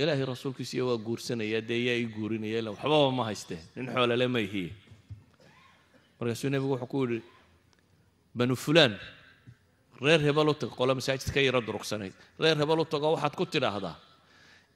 ilaahay 0.00 0.24
rasuulkiisiiyo 0.32 0.84
waa 0.90 0.98
guursanaya 1.06 1.60
dee 1.68 1.80
yaa 1.88 1.96
ii 2.02 2.08
guurinaya 2.16 2.58
ila 2.60 2.70
waxbaba 2.74 3.10
ma 3.18 3.24
haysteen 3.28 3.62
nin 3.76 3.86
xoolale 3.94 4.26
ma 4.34 4.40
ihiye 4.46 4.70
markaasuu 6.18 6.50
nebigu 6.54 6.72
wuxuu 6.74 6.90
ku 6.92 6.98
yidhi 7.04 7.18
banu 8.38 8.54
fulaan 8.64 8.94
reer 10.04 10.20
hebel 10.26 10.48
u 10.52 10.54
tag 10.60 10.70
qolo 10.78 10.92
masaajid 10.98 11.30
ka 11.34 11.40
yaro 11.46 11.60
durugsanayd 11.66 12.14
reer 12.42 12.56
hebel 12.62 12.80
u 12.80 12.84
tago 12.84 13.08
waxaad 13.16 13.34
ku 13.40 13.44
tidhaahdaa 13.54 13.96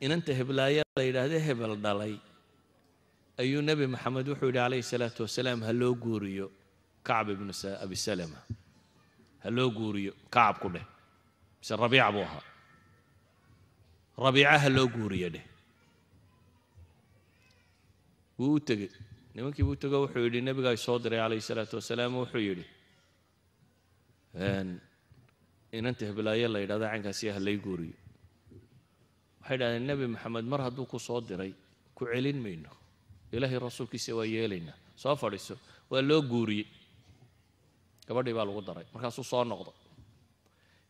inanta 0.05 0.33
heblaaya 0.39 0.83
la 0.97 1.03
yidhaahde 1.09 1.39
hebel 1.49 1.75
dhalay. 1.85 2.15
Ayuu 3.41 3.63
nebi 3.63 3.87
maxamed 3.95 4.27
wuxuu 4.33 4.49
yidhi 4.49 4.59
calayhi 4.61 4.83
salaatu 4.93 5.21
wasalaam 5.27 5.61
ha 5.67 5.73
loo 5.81 5.93
guuriyo 6.05 6.47
kacb 7.09 7.29
ibnu 7.37 7.53
abi 7.85 7.97
salama. 8.07 8.41
Ha 9.43 9.49
loo 9.57 9.69
guuriyo 9.79 10.13
kacab 10.35 10.57
ku 10.63 10.69
dheh. 10.75 10.87
Mise 11.61 11.73
rabiica 11.83 12.09
buu 12.15 12.25
ahaa 12.29 12.45
rabiica 14.25 14.59
ha 14.63 14.69
loo 14.77 14.87
guuriyo 14.95 15.29
dheh. 15.35 15.47
Wuu 18.39 18.55
u 18.57 18.61
tegey. 18.61 18.91
Nimankii 19.35 19.63
buu 19.67 19.77
tego 19.77 19.97
wuxuu 20.05 20.25
yidhi 20.27 20.41
nebigaa 20.47 20.77
soo 20.77 20.99
diray 20.99 21.21
calayhi 21.23 21.45
salaatu 21.49 21.77
wasalaam 21.79 22.13
wuxuu 22.21 22.43
yidhi 22.49 22.65
inanta 25.79 26.05
heblaaye 26.09 26.47
la 26.49 26.59
yidhahdo 26.63 26.87
caynkaasi 26.93 27.27
ha 27.35 27.39
lay 27.47 27.57
guuriyo. 27.57 27.97
Waxay 29.41 29.57
dhahdeen 29.61 29.85
nebi 29.87 30.07
maxamed 30.15 30.45
mar 30.53 30.61
hadduu 30.67 30.87
ku 30.87 30.99
soo 30.99 31.21
diray 31.21 31.53
ku 31.95 32.05
celin 32.13 32.39
mayno. 32.45 32.71
Ilaahay 33.33 33.59
rasuulkiisa 33.59 34.13
waa 34.19 34.27
yeelaynaa 34.35 34.77
soo 34.97 35.17
fadhiiso. 35.17 35.55
Waa 35.91 36.03
loo 36.03 36.23
guuriyey. 36.23 36.67
Gabadhii 38.09 38.35
baa 38.39 38.45
lagu 38.49 38.61
daray. 38.69 38.87
Markaasuu 38.95 39.25
soo 39.25 39.45
noqday 39.45 39.77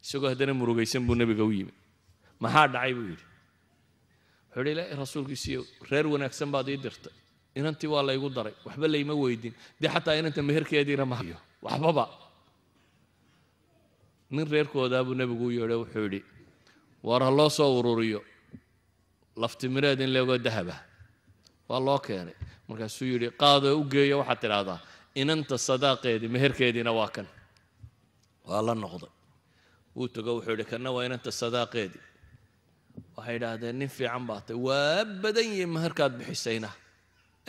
isagoo 0.02 0.28
haddana 0.32 0.54
murugaysan 0.54 1.04
buu 1.06 1.14
nebiga 1.14 1.44
u 1.44 1.52
yimi 1.52 1.72
maxaa 2.42 2.66
dhacay 2.72 2.92
buu 2.96 3.06
yidhi. 3.12 3.24
Wuxuu 4.48 4.60
yidhi 4.60 4.72
ilaahay 4.72 4.96
rasuulkiisiiyo 5.02 5.62
reer 5.90 6.06
wanaagsan 6.12 6.50
baad 6.54 6.68
ii 6.68 6.76
dirtay. 6.84 7.12
Inantii 7.58 7.90
waa 7.94 8.02
laygu 8.08 8.28
daray. 8.36 8.54
Waxba 8.66 8.86
layma 8.88 9.14
weydin. 9.22 9.54
Dee 9.80 9.88
xataa 9.94 10.14
inanta 10.20 10.42
meherkeediina 10.42 11.04
ma 11.10 11.16
hayo. 11.20 11.36
Waxbaba. 11.62 12.04
Nin 14.30 14.46
reerkoodaa 14.52 15.02
nebigu 15.20 15.46
u 15.46 15.50
yeedho 15.50 15.76
wuxuu 15.82 16.04
yidhi 16.06 16.20
ha 17.24 17.30
loo 17.38 17.48
soo 17.48 17.78
ururiyo. 17.78 18.20
Laftimireed 19.36 20.00
in 20.00 20.10
leegoo 20.12 20.38
dahaba. 20.38 20.76
Waa 21.68 21.80
loo 21.86 21.98
keenay. 21.98 22.34
Markaasuu 22.68 23.06
yidhi 23.12 23.28
qaadoo 23.42 23.74
u 23.80 23.84
geeyo 23.92 24.18
waxaad 24.18 24.40
tidhaahdaa 24.40 24.78
inanta 25.14 25.58
sadaaqeedii 25.68 26.28
meherkeediina 26.28 26.92
waa 26.92 27.08
kan. 27.08 27.26
Waa 28.48 28.62
la 28.66 28.74
noqday. 28.74 29.10
Wuu 29.96 30.08
tago 30.08 30.30
wuxuu 30.36 30.52
yidhi 30.54 30.64
kanna 30.70 30.90
waa 30.94 31.04
inanta 31.08 31.30
sadaaqeedii 31.42 32.02
waxay 33.16 33.36
idhaahdeen 33.38 33.76
nin 33.80 33.88
fiican 33.96 34.24
baa 34.28 34.40
tay 34.46 34.56
waa 34.66 35.04
badan 35.22 35.46
yihiin 35.52 35.70
meherkaad 35.76 36.12
bixisayna. 36.18 36.70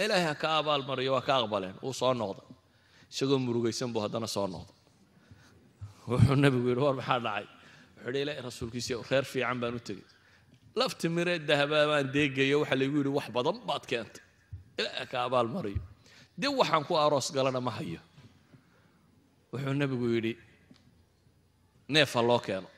Ilaahay 0.03 0.25
ha 0.29 0.33
ka 0.41 0.47
abaal 0.59 0.81
mariyo 0.89 1.11
waa 1.15 1.25
ka 1.27 1.33
aqbaleen 1.41 1.75
wuu 1.83 1.93
soo 2.01 2.13
noqday. 2.21 2.47
Isagoo 3.11 3.39
murugaysan 3.45 3.89
buu 3.93 4.01
haddana 4.05 4.27
soo 4.35 4.47
noqday. 4.53 4.75
Wuxuu 6.09 6.35
nebigu 6.43 6.67
yidhi 6.71 6.81
war 6.85 6.95
maxaa 6.99 7.19
dhacay? 7.25 7.45
Wuxuu 7.95 8.07
yidhi 8.07 8.21
ilaahay 8.23 8.43
rasuulkiisa 8.49 8.93
reer 9.09 9.25
fiican 9.31 9.57
baan 9.61 9.75
u 9.79 9.81
tegey. 9.87 10.05
Lafti 10.79 11.07
mire 11.15 11.33
dahabaa 11.49 11.85
baan 11.91 12.05
deegayo 12.15 12.57
waxaa 12.63 12.77
laygu 12.81 12.97
yidhi 13.01 13.11
wax 13.17 13.27
badan 13.35 13.57
baad 13.69 13.83
keentay. 13.91 14.23
Ilaahay 14.79 15.07
ka 15.11 15.17
abaal 15.27 15.47
mariyo. 15.55 15.81
Dib 16.41 16.53
waxaan 16.61 16.83
ku 16.87 16.93
aroos 17.03 17.27
galana 17.35 17.59
ma 17.67 17.71
hayo. 17.77 18.01
Wuxuu 19.51 19.73
nebigu 19.81 20.07
yidhi 20.15 20.33
neef 21.93 22.11
ha 22.15 22.21
loo 22.29 22.39
keeno 22.47 22.69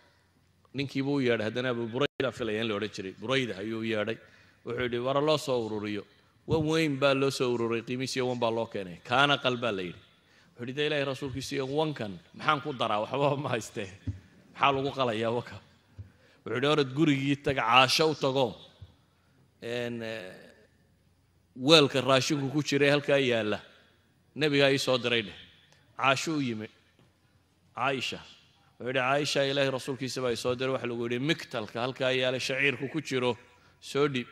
ninkiibuu 0.73 1.19
yeedhay 1.21 1.45
haddana 1.49 1.69
abu 1.69 1.83
burayda 1.93 2.31
filaya 2.31 2.61
in 2.61 2.67
la 2.69 2.75
odhan 2.75 2.89
jiray. 2.95 3.13
Burayda 3.21 3.53
ayuu 3.63 3.83
yeedhay 3.83 4.17
wuxuu 4.65 4.81
yidhi 4.85 4.99
wara 5.07 5.21
loo 5.21 5.37
soo 5.37 5.59
ururiyo. 5.67 6.03
Wan 6.47 6.61
weyn 6.69 6.97
baa 7.01 7.13
loo 7.13 7.29
soo 7.29 7.53
ururay 7.53 7.81
qiimiisiyo 7.87 8.27
wan 8.29 8.39
baa 8.39 8.51
loo 8.51 8.65
keenay. 8.73 8.97
Kaana 9.09 9.37
qal 9.43 9.57
baa 9.57 9.71
la 9.71 9.81
yidhi. 9.87 9.99
Wuxuu 10.55 10.65
yidhi 10.65 10.73
de 10.77 10.85
ilaahay 10.87 11.05
rasuulkiisiyo 11.11 11.63
wankan 11.77 12.13
maxaan 12.37 12.61
ku 12.63 12.73
daraa 12.73 12.99
waxbaba 13.03 13.37
ma 13.43 13.49
haystee. 13.53 13.89
Maxaa 14.53 14.71
lagu 14.75 14.91
qalayaa 14.97 15.31
waka? 15.37 15.55
Wuxuu 16.45 16.55
yidhi 16.57 16.67
orad 16.73 16.89
gurigii 16.97 17.35
tag 17.45 17.57
caasho 17.57 18.05
u 18.11 18.15
tago. 18.15 18.47
Eh, 19.61 19.89
weelka 21.55 22.01
raashinku 22.01 22.47
ku 22.53 22.59
jiray 22.63 22.89
halkaa 22.89 23.17
yaalla. 23.31 23.59
Nebigaa 24.35 24.71
ii 24.75 24.77
soo 24.85 24.97
diray 24.97 25.21
dheh 25.27 25.39
caasho 25.97 26.31
u 26.37 26.41
yimi. 26.41 26.67
Caaisha 27.75 28.19
wuxuu 28.83 28.89
yidhi 28.89 28.99
caaisha 28.99 29.41
ilaahay 29.51 29.71
rasuulkiisa 29.77 30.19
baa 30.23 30.31
i 30.35 30.37
soo 30.43 30.53
diray 30.59 30.73
waxa 30.75 30.87
lagu 30.91 31.03
yidhi 31.07 31.19
miktalka 31.29 31.77
halkaa 31.85 32.11
yaalla 32.21 32.39
shaciirku 32.47 32.85
ku 32.93 32.99
jiro 33.09 33.31
soo 33.91 34.05
dhiib 34.13 34.27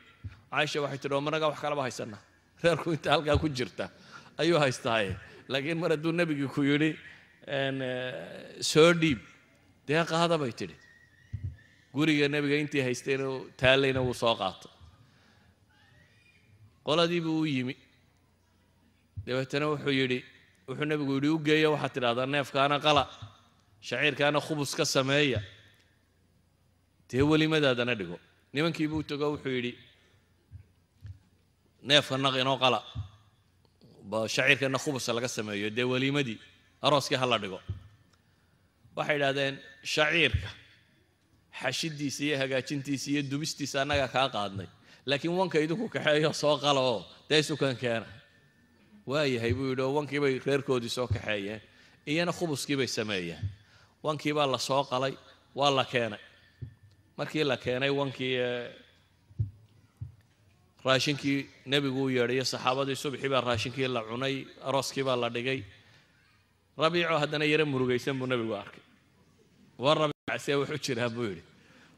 caaisha 0.52 0.78
waxay 0.84 1.00
tidhi 1.04 1.16
oo 1.18 1.22
managa 1.28 1.46
wax 1.52 1.60
kalaba 1.64 1.82
haysana. 1.88 2.18
Reerku 2.64 2.88
inta 2.96 3.10
halkaa 3.16 3.38
ku 3.44 3.48
jirta 3.58 3.86
ayuu 4.42 4.60
haystaaye 4.64 5.12
laakiin 5.52 5.78
mar 5.84 5.90
hadduu 5.96 6.12
nebigii 6.20 6.50
ku 6.56 6.62
yidhi 6.70 6.90
soo 8.72 8.90
dhiib 9.02 9.20
dee 9.88 10.04
qaada 10.12 10.36
bay 10.42 10.52
tidhi. 10.60 10.76
Guriga 11.96 12.28
nebiga 12.36 12.56
intii 12.64 12.84
haystayna 12.88 13.26
taallayna 13.62 14.02
wuu 14.08 14.14
soo 14.24 14.36
qaatay 14.42 14.72
qoladiibuu 16.88 17.40
u 17.42 17.46
yimi. 17.56 17.76
Dabeetana 19.26 19.66
wuxuu 19.74 19.94
yidhi 20.00 20.20
wuxuu 20.68 20.86
nebigu 20.92 21.14
yidhi 21.18 21.30
u 21.36 21.40
geeya 21.48 21.70
waxaad 21.74 21.94
tidhahdaa 21.96 22.28
neefkaana 22.36 22.78
qala 22.86 23.04
shaciirkaana 23.82 24.40
khubus 24.46 24.72
ka 24.76 24.86
sameeya. 24.86 25.42
Dee 27.10 27.22
welimadaadana 27.22 27.96
dhigo. 28.00 28.18
Nimankii 28.54 28.88
buu 28.88 29.04
tago 29.04 29.26
wuxuu 29.34 29.50
yidhi 29.58 29.74
neefka 31.84 32.18
naq 32.18 32.36
inoo 32.42 32.58
qala. 32.64 32.80
Shaciirkana 34.36 34.78
khubusa 34.84 35.14
laga 35.14 35.28
sameeyo 35.28 35.70
dee 35.70 35.84
weliimadii 35.92 36.38
arooskii 36.82 37.16
ha 37.22 37.26
la 37.26 37.38
dhigo. 37.44 37.60
Waxay 38.96 39.16
idhahdeen 39.18 39.56
shaciirka 39.94 40.50
xashidiisa 41.62 42.24
iyo 42.26 42.38
hagaajintiisa 42.42 43.08
iyo 43.12 43.22
dubistiisa 43.32 43.82
annagaa 43.82 44.08
kaa 44.16 44.30
qaadnay. 44.36 44.68
Laakiin 45.06 45.34
wanka 45.40 45.58
idinku 45.60 45.90
kaxeeyo 45.90 46.34
soo 46.34 46.58
qala 46.64 46.80
oo 46.80 47.02
dee 47.30 47.40
isukan 47.40 47.76
keena. 47.82 48.08
Waayahay 49.10 49.54
buu 49.58 49.70
yidhi 49.72 49.82
oo 49.82 49.94
wankii 49.98 50.20
bay 50.24 50.40
reerkoodii 50.48 50.90
soo 50.98 51.08
kaxeeyeen 51.08 51.62
iyana 52.06 52.32
khubuskii 52.38 52.76
bay 52.80 52.88
sameeyeen 52.88 53.42
wankii 54.04 54.34
baa 54.38 54.48
la 54.54 54.58
soo 54.58 54.84
qalay 54.92 55.14
waa 55.56 55.72
la 55.78 55.86
keenay. 55.86 56.20
Markii 57.18 57.44
la 57.44 57.58
keenay 57.58 57.90
wankii 57.90 58.36
eh, 58.36 58.70
raashinkii 60.86 61.40
nebigu 61.66 62.04
u 62.04 62.10
yeedhayo 62.10 62.46
saxaabadii 62.46 62.96
subxii 63.04 63.30
baa 63.34 63.42
raashinkii 63.42 63.88
la 63.88 64.02
cunay 64.10 64.36
arooskii 64.68 65.04
baa 65.04 65.16
la 65.16 65.30
dhigay. 65.30 65.60
Rabiico 66.78 67.18
haddana 67.22 67.46
yaro 67.46 67.66
murugaysan 67.66 68.18
buu 68.20 68.28
nebigu 68.28 68.56
arkay. 68.56 68.84
War 69.78 69.98
rabiic 69.98 70.40
see 70.46 70.56
wuxuu 70.56 70.78
jiraa 70.86 71.10
buu 71.10 71.24
yidhi. 71.30 71.44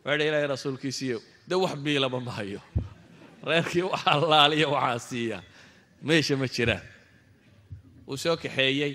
Waa 0.05 0.11
yidhi 0.13 0.27
ilaahay 0.27 0.47
rasuulkiisiiyo 0.47 1.19
de 1.47 1.55
wax 1.55 1.75
biilaba 1.83 2.19
ma 2.19 2.31
hayo. 2.31 2.61
Reerkii 3.43 3.81
waxaa 3.81 4.19
laaliya 4.31 4.67
waxaa 4.67 4.99
siiya. 4.99 5.39
Meesha 6.01 6.35
ma 6.37 6.47
jiraan. 6.47 6.83
Wuu 8.07 8.17
soo 8.17 8.35
kaxeeyey 8.37 8.93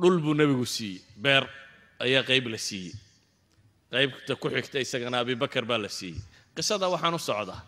dhul 0.00 0.16
buu 0.24 0.34
nebigu 0.34 0.66
siiyey. 0.66 1.00
Beer 1.24 1.44
ayaa 2.04 2.22
qayb 2.28 2.46
la 2.52 2.58
siiyey. 2.58 2.94
Qaybta 3.92 4.32
ku 4.40 4.48
xigta 4.54 4.78
isagana 4.84 5.16
abibakar 5.22 5.64
baa 5.70 5.78
la 5.84 5.88
siiyey. 5.88 6.20
Qisada 6.56 6.86
waxaan 6.92 7.14
u 7.14 7.18
socdaa. 7.18 7.60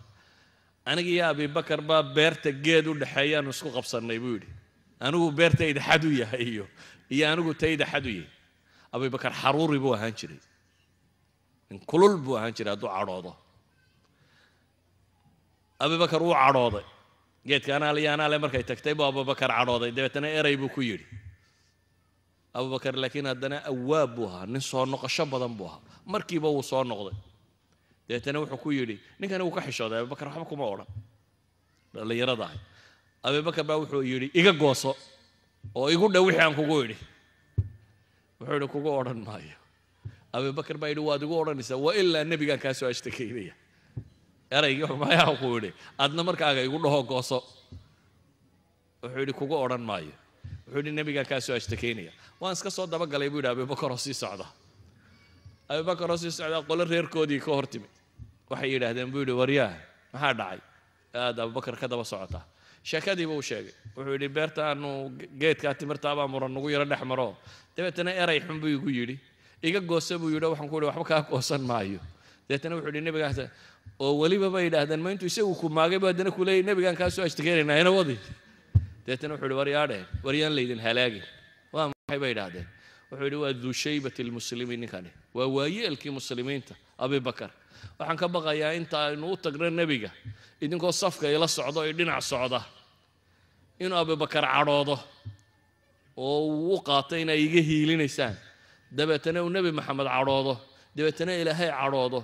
Aniga 0.90 1.10
iyo 1.14 1.24
abibakar 1.32 1.80
baa 1.88 2.02
beerta 2.16 2.50
geed 2.64 2.86
u 2.86 2.94
dhexeeyaanu 3.00 3.50
isku 3.54 3.68
qabsannay 3.76 4.18
buu 4.22 4.34
yidhi. 4.36 4.48
Anigu 5.00 5.26
beertayda 5.38 5.80
xad 5.88 6.02
u 6.04 6.10
yahay 6.22 6.42
iyo 6.52 6.66
iyo 7.14 7.24
anigu 7.32 7.52
tayda 7.62 7.84
xad 7.92 8.06
u 8.06 8.12
yahay. 8.18 8.30
Abibakar 8.94 9.32
xaruuri 9.40 9.78
buu 9.82 9.94
ahaan 9.96 10.12
jiray. 10.18 10.40
Nin 11.70 11.78
kulul 11.90 12.14
buu 12.24 12.36
ahaan 12.38 12.52
jiray 12.56 12.72
hadduu 12.74 12.90
cadhoodo. 12.96 13.32
Abibakar 15.80 16.20
wuu 16.22 16.34
cadhooday. 16.34 16.84
Geedka 17.46 17.76
anaale 17.76 18.00
iyo 18.02 18.10
anaale 18.14 18.36
markay 18.38 18.62
tagtay 18.70 18.94
buu 18.94 19.04
abubakar 19.10 19.50
cadhooday. 19.50 19.90
Dabeetana 19.96 20.28
erey 20.38 20.56
buu 20.56 20.68
ku 20.68 20.80
yidhi 20.82 21.06
abubakar 22.56 22.94
laakiin 23.02 23.26
haddana 23.30 23.56
awaab 23.70 24.10
buu 24.16 24.26
ahaa 24.30 24.46
nin 24.52 24.60
soo 24.70 24.84
noqosho 24.92 25.24
badan 25.32 25.54
buu 25.58 25.66
ahaa. 25.70 25.80
Markiiba 26.12 26.48
wuu 26.54 26.62
soo 26.70 26.84
noqday. 26.90 27.16
Dabeetana 28.08 28.38
wuxuu 28.42 28.58
ku 28.62 28.70
yidhi 28.76 28.96
ninkani 29.20 29.42
wuu 29.46 29.54
ka 29.56 29.60
xishooday 29.66 29.98
abubakar 30.02 30.26
waxba 30.28 30.44
kuma 30.50 30.64
odhan. 30.72 30.88
Dhallinyarada 31.94 32.44
ahay. 32.48 32.60
Abubakar 33.26 33.64
baa 33.68 33.78
wuxuu 33.80 34.02
yidhi 34.10 34.26
iga 34.40 34.52
gooso 34.52 34.92
oo 35.78 35.88
igu 35.94 36.06
dhow 36.14 36.24
wixii 36.28 36.42
aan 36.44 36.54
kugu 36.58 36.76
idhi 36.84 36.96
wuxuu 38.40 38.54
yidhi 38.56 38.68
kugu 38.74 38.90
odhan 39.00 39.20
maayo. 39.28 39.56
Abubakar 40.36 40.76
baa 40.80 40.88
yidhi 40.92 41.00
waad 41.08 41.22
igu 41.26 41.34
odhanaysaa 41.40 41.78
waa 41.84 41.94
ilaa 42.00 42.24
nebigaan 42.30 42.60
kaa 42.64 42.74
soo 42.78 42.88
ashtakeynaya. 42.92 43.54
Eraygii 44.56 44.86
xumayaa 44.90 45.32
ku 45.40 45.46
yidhi 45.56 45.70
adna 46.04 46.22
markaaga 46.28 46.60
igu 46.68 46.78
dhaho 46.84 47.00
gooso. 47.10 47.38
Wuxuu 49.02 49.20
yidhi 49.24 49.32
kugu 49.40 49.54
odhan 49.64 49.80
maayo 49.90 50.12
wuxuu 50.72 50.80
yidhi 50.80 50.92
nebigaan 50.98 51.26
kaa 51.28 51.40
soo 51.40 51.54
ashtakeynaya 51.56 52.12
waan 52.40 52.52
iska 52.56 52.70
soo 52.70 52.86
dabagalay 52.86 53.28
buu 53.30 53.38
yidhi 53.44 53.48
abubakar 53.52 53.90
oo 53.92 53.96
sii 54.00 54.14
socda. 54.14 54.46
Abubakar 55.68 56.10
oo 56.10 56.16
sii 56.16 56.30
socda 56.30 56.62
qolo 56.68 56.84
reerkoodii 56.84 57.40
ka 57.44 57.50
hor 57.52 57.66
timi 57.66 57.86
waxay 58.50 58.70
yidhaahdeen 58.74 59.10
buu 59.12 59.20
yidhi 59.24 59.32
waryaah 59.40 59.74
maxaa 60.12 60.34
dhacay? 60.34 60.60
Aad 61.14 61.38
abubakar 61.40 61.76
ka 61.76 61.86
daba 61.88 62.04
socotaa. 62.04 62.44
Sheekadiiba 62.84 63.32
uu 63.32 63.42
sheegay. 63.42 63.72
Wuxuu 63.96 64.12
yidhi 64.16 64.28
beerta 64.28 64.74
geedkaa 65.40 65.74
timirtaabaa 65.74 66.28
muran 66.28 66.52
nagu 66.54 66.68
yaro 66.70 66.84
dhex 66.84 67.02
maro. 67.04 67.36
Dabeetana 67.76 68.10
eray 68.22 68.40
xun 68.40 68.60
buu 68.60 68.68
igu 68.68 68.88
yidhi. 68.90 69.16
Iga 69.62 69.80
goosa 69.80 70.18
buu 70.18 70.30
yidhi 70.34 70.46
waxaan 70.46 70.68
ku 70.68 70.76
yidhi 70.76 70.86
waxba 70.90 71.04
kaa 71.04 71.22
goosan 71.30 71.62
maayo. 71.62 72.00
Dabeetana 72.48 72.74
wuxuu 72.76 72.88
yidhi 72.90 73.00
nebigaas 73.06 73.38
oo 74.00 74.18
weliba 74.20 74.48
yidhaahdeen 74.62 75.00
ma 75.00 75.10
intuu 75.12 75.26
isagu 75.26 75.54
ku 75.60 75.68
maagay 75.68 75.98
buu 75.98 76.06
haddana 76.10 76.30
ku 76.30 76.44
leeyay 76.44 76.62
nebigaan 76.62 76.96
kaa 76.96 77.10
soo 77.10 77.22
ashtakeynayna 77.24 77.80
ina 77.80 77.90
wadi 77.90 78.16
dabeetana 79.06 79.34
wuxuu 79.34 79.46
yidhi 79.48 79.58
waryaadheen 79.60 80.04
waryaan 80.26 80.52
laydin 80.56 80.80
halaagin 80.86 81.24
waa 81.74 81.86
maxay 81.92 82.18
bay 82.22 82.30
yidhaahdeen 82.32 82.66
wuxuu 83.10 83.24
yidhi 83.26 83.38
waa 83.44 83.52
duu 83.62 83.72
shaybati 83.82 84.20
lmuslimiin 84.28 84.80
ninkani 84.82 85.10
waa 85.36 85.46
waayeelkii 85.56 86.12
muslimiinta 86.18 86.74
abibakar 87.04 87.50
waxaan 87.98 88.16
ka 88.20 88.26
baqayaa 88.34 88.72
inta 88.80 88.96
aynu 89.06 89.26
u 89.32 89.36
tagno 89.44 89.70
nebiga 89.70 90.10
idinkoo 90.64 90.92
safka 91.02 91.26
ila 91.34 91.48
socdo 91.56 91.78
ay 91.84 91.92
dhinac 91.98 92.22
socda 92.32 92.60
inuu 93.82 93.98
abibakar 94.02 94.44
cadhoodo 94.54 94.96
oo 96.16 96.38
uu 96.48 96.74
u 96.76 96.80
qaato 96.88 97.14
inay 97.22 97.40
iga 97.46 97.60
hiilinaysaan 97.68 98.34
dabeetana 98.96 99.38
uu 99.44 99.50
nebi 99.56 99.70
maxamed 99.78 100.06
cadhoodo 100.14 100.54
dabeetana 100.96 101.32
ilaahay 101.42 101.70
cadhoodo 101.80 102.20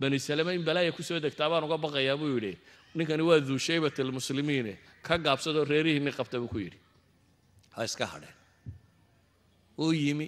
bani 0.00 0.18
salame 0.26 0.52
in 0.58 0.64
balaaya 0.68 0.92
ku 0.96 1.02
soo 1.02 1.20
degtaa 1.24 1.48
baan 1.50 1.64
uga 1.64 1.76
baqayaa 1.84 2.16
buu 2.20 2.30
yidhi 2.36 2.52
ninkani 2.96 3.22
waa 3.28 3.40
duu 3.48 3.58
shaybat 3.66 3.96
almuslimiine 4.04 4.72
ka 5.06 5.14
gaabsadoo 5.24 5.64
reerihiinni 5.72 6.12
qabta 6.18 6.36
buu 6.42 6.48
ku 6.54 6.58
yidhi. 6.64 6.78
Ha 7.74 7.84
iska 7.88 8.06
hadheen 8.12 8.34
uu 9.78 9.92
yimi. 9.92 10.26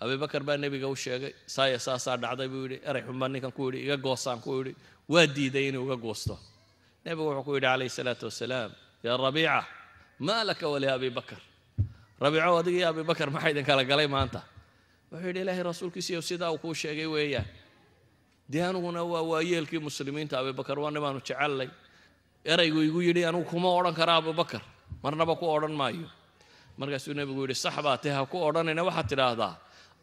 Abibakar 0.00 0.42
baa 0.48 0.56
nebiga 0.62 0.88
u 0.88 0.96
sheegay 0.96 1.32
saaya 1.54 1.78
saasaa 1.86 2.16
dhacday 2.22 2.48
buu 2.52 2.62
yidhi. 2.64 2.76
Eray 2.88 3.02
xun 3.06 3.18
baa 3.20 3.28
ninkan 3.32 3.52
ku 3.56 3.62
yidhi 3.70 3.78
iga 3.86 3.96
goosaan 4.06 4.40
ku 4.44 4.50
yidhi. 4.58 4.72
Waa 5.12 5.26
diiday 5.36 5.68
inuu 5.68 5.84
iga 5.86 5.96
goosto. 6.04 6.34
Nebigu 7.04 7.28
wuxuu 7.28 7.44
ku 7.46 7.52
yidhi 7.56 7.66
calayhi 7.66 7.90
salaatu 7.98 8.24
wasalaam 8.30 8.70
yaa 9.04 9.16
rabiica 9.24 9.64
maa 10.26 10.42
laka 10.48 10.66
wali 10.72 10.86
abi 10.96 11.10
bakar 11.18 11.40
rabiico 12.20 12.56
adiga 12.60 12.78
iyo 12.80 12.88
abibakar 12.92 13.28
maxaa 13.34 13.50
idin 13.52 13.64
kala 13.68 13.82
galay 13.90 14.06
maanta? 14.14 14.40
Wuxuu 15.12 15.26
yidhi 15.28 15.40
ilaahay 15.44 15.62
rasuulkiisiiyo 15.70 16.20
sidaa 16.28 16.50
uu 16.54 16.58
kuu 16.62 16.74
sheegay 16.74 17.06
weeyaan 17.14 17.46
dee 18.50 18.62
aniguna 18.68 19.02
waa 19.12 19.22
waayeelkii 19.30 19.80
muslimiinta 19.88 20.38
abibakar 20.40 20.78
waa 20.78 20.90
nibaanu 20.90 21.20
jecellay. 21.20 21.68
Eraygu 22.44 22.80
igu 22.88 23.00
yidhi 23.02 23.24
anigu 23.28 23.44
kuma 23.50 23.68
odhan 23.78 23.94
kara 23.94 24.12
abubakar 24.20 24.62
marnaba 25.02 25.34
ku 25.36 25.44
odhan 25.46 25.74
maayo. 25.80 26.08
Markaasuu 26.78 27.14
nebigu 27.18 27.42
yidhi 27.44 27.54
sax 27.64 27.76
baa 27.82 27.98
ha 28.16 28.26
ku 28.26 28.36
odhanayna 28.48 28.82
waxaad 28.88 29.08
tidhaahdaa 29.10 29.52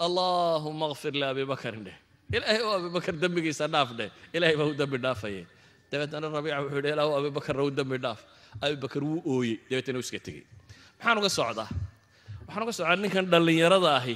allaahuma 0.05 0.91
kfir 0.93 1.13
liabi 1.21 1.45
bakarin 1.45 1.83
dheh 1.87 1.97
ilaahay 2.35 2.59
oo 2.67 2.73
abibakar 2.79 3.13
dembigiisa 3.21 3.67
dhaaf 3.73 3.89
dheh. 3.99 4.09
Ilaahay 4.35 4.55
baa 4.59 4.67
u 4.71 4.73
dembi 4.75 4.97
dhaafayay 4.97 5.45
dabeetana 5.91 6.27
rabiica 6.35 6.59
wuxuu 6.63 6.77
yidhi 6.79 6.91
ilaahu 6.95 7.11
abibakarna 7.19 7.63
u 7.63 7.71
dembi 7.71 7.97
dhaaf. 8.05 8.19
Abibakar 8.61 9.01
wuu 9.07 9.21
ooyey. 9.33 9.55
Dabeetana 9.69 9.97
uu 9.99 10.05
iska 10.05 10.19
tegey. 10.19 10.43
Maxaan 10.99 11.17
uga 11.21 11.29
socdaa. 11.29 11.69
Waxaan 12.47 12.63
uga 12.65 12.73
socdaa 12.77 12.97
ninkan 13.03 13.25
dhallinyarada 13.31 13.89
ahi 13.99 14.15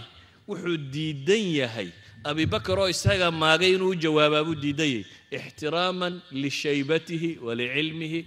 wuxuu 0.50 0.78
diidan 0.94 1.44
yahay 1.62 1.90
abibakar 2.30 2.78
oo 2.80 2.90
isaga 2.96 3.28
maagay 3.42 3.72
inuu 3.76 3.92
u 3.96 4.00
jawaabaa 4.04 4.44
buu 4.48 4.56
diidan 4.64 4.90
yahay 4.90 5.06
ixtiraaman 5.38 6.14
lishaybatihi 6.44 7.30
walicilmihi 7.46 8.20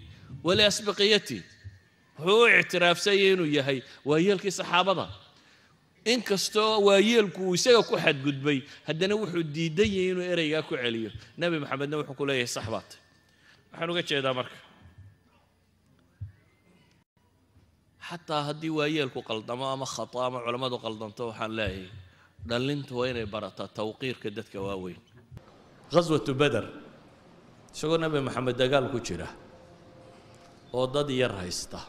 waliasbaqiyatihi 0.46 1.42
wuxuu 2.18 2.44
u 2.44 2.48
ictiraafsanyay 2.60 3.32
inuu 3.34 3.48
yahay 3.58 3.78
waayeelkii 4.08 4.54
saxaabada. 4.60 5.06
Inkastoo 6.12 6.80
waayeelku 6.86 7.40
uu 7.48 7.54
isaga 7.58 7.82
ku 7.88 7.94
xadgudbay 8.04 8.58
haddana 8.88 9.14
wuxuu 9.20 9.44
diidan 9.54 9.90
yahay 9.96 10.08
inuu 10.12 10.24
ereygaa 10.32 10.62
ku 10.68 10.74
celiyo. 10.82 11.10
Nebi 11.40 11.56
maxamedna 11.62 11.96
wuxuu 12.00 12.16
ku 12.18 12.24
leeyahay 12.28 12.48
sax 12.56 12.66
waxaan 12.74 13.90
uga 13.92 14.02
jeedaa 14.08 14.34
marka. 14.38 14.56
Xataa 18.08 18.42
haddii 18.48 18.72
waayeelku 18.78 19.20
qaldamo 19.28 19.64
ama 19.74 19.86
khata 19.94 20.18
ama 20.26 20.38
culammadu 20.44 20.76
qaldanto 20.84 21.22
waxaan 21.30 21.52
leeyahay 21.58 21.88
dhallintu 22.48 22.92
waa 23.00 23.09
inay 23.12 23.26
barataa 23.26 23.68
tawqiirka 23.68 24.29
dadka 24.31 24.59
waaweyn. 24.61 24.98
Ghaswatu 25.92 26.33
beder 26.35 26.64
isagoo 27.74 27.98
nebi 27.98 28.20
maxamed 28.20 28.57
dagaal 28.57 28.87
ku 28.90 28.98
jira 29.00 29.29
oo 30.72 30.87
dad 30.87 31.09
yar 31.11 31.33
haysta. 31.40 31.81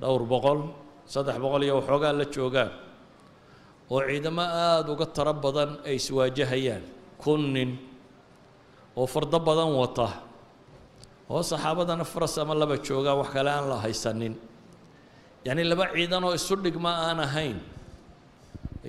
Dhowr 0.00 0.22
boqol 0.32 0.60
saddex 1.06 1.36
boqol 1.38 1.62
iyo 1.64 1.74
waxoogaa 1.80 2.12
la 2.12 2.24
joogaan 2.34 2.72
oo 3.90 4.00
ciidamo 4.08 4.42
aada 4.42 4.88
uga 4.92 5.06
taro 5.06 5.32
badan 5.34 5.70
ay 5.88 5.96
iswaajahayaan 6.00 6.84
kun 7.22 7.52
nin 7.54 7.70
oo 8.96 9.06
fardo 9.06 9.38
badan 9.40 9.70
wata 9.80 10.08
oo 11.30 11.42
saxaabadana 11.42 12.04
faras 12.04 12.36
ama 12.38 12.54
laba 12.54 12.76
joogaan 12.86 13.18
wax 13.20 13.30
kale 13.32 13.50
aan 13.50 13.66
la 13.68 13.76
haysanin. 13.84 14.34
Yacni 15.44 15.64
laba 15.64 15.84
ciidan 15.94 16.24
oo 16.24 16.34
isu 16.34 16.54
dhigma 16.64 16.90
aan 17.08 17.20
ahayn 17.20 17.58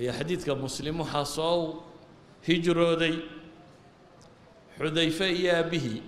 iyo 0.00 0.12
xadiidka 0.18 0.52
muslim 0.64 0.96
waxaa 1.02 1.24
soo 1.36 1.60
hijrooday 2.46 3.16
xudayfe 4.78 5.26
iyo 5.40 5.50
aabbihii. 5.60 6.00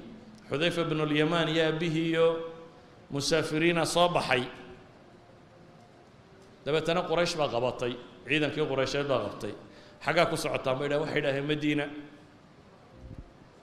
Xudayfa 0.48 0.82
bnulyamaan 0.90 1.48
iyo 1.54 1.62
aabbihii 1.68 2.06
iyo 2.12 2.26
musaafiriina 3.12 3.84
soo 3.94 4.08
baxay. 4.16 4.44
Dabeetana 6.64 7.00
quraysh 7.08 7.34
baa 7.40 7.48
qabatay 7.54 7.92
ciidankii 8.28 8.64
quraysheed 8.70 9.06
baa 9.10 9.20
qabtay. 9.26 9.52
Xaggaa 10.04 10.26
ku 10.30 10.36
socotaan 10.44 10.76
bay 10.78 10.88
dhahen 10.90 11.02
waxay 11.04 11.18
idhaaheen 11.22 11.46
madiina. 11.50 11.84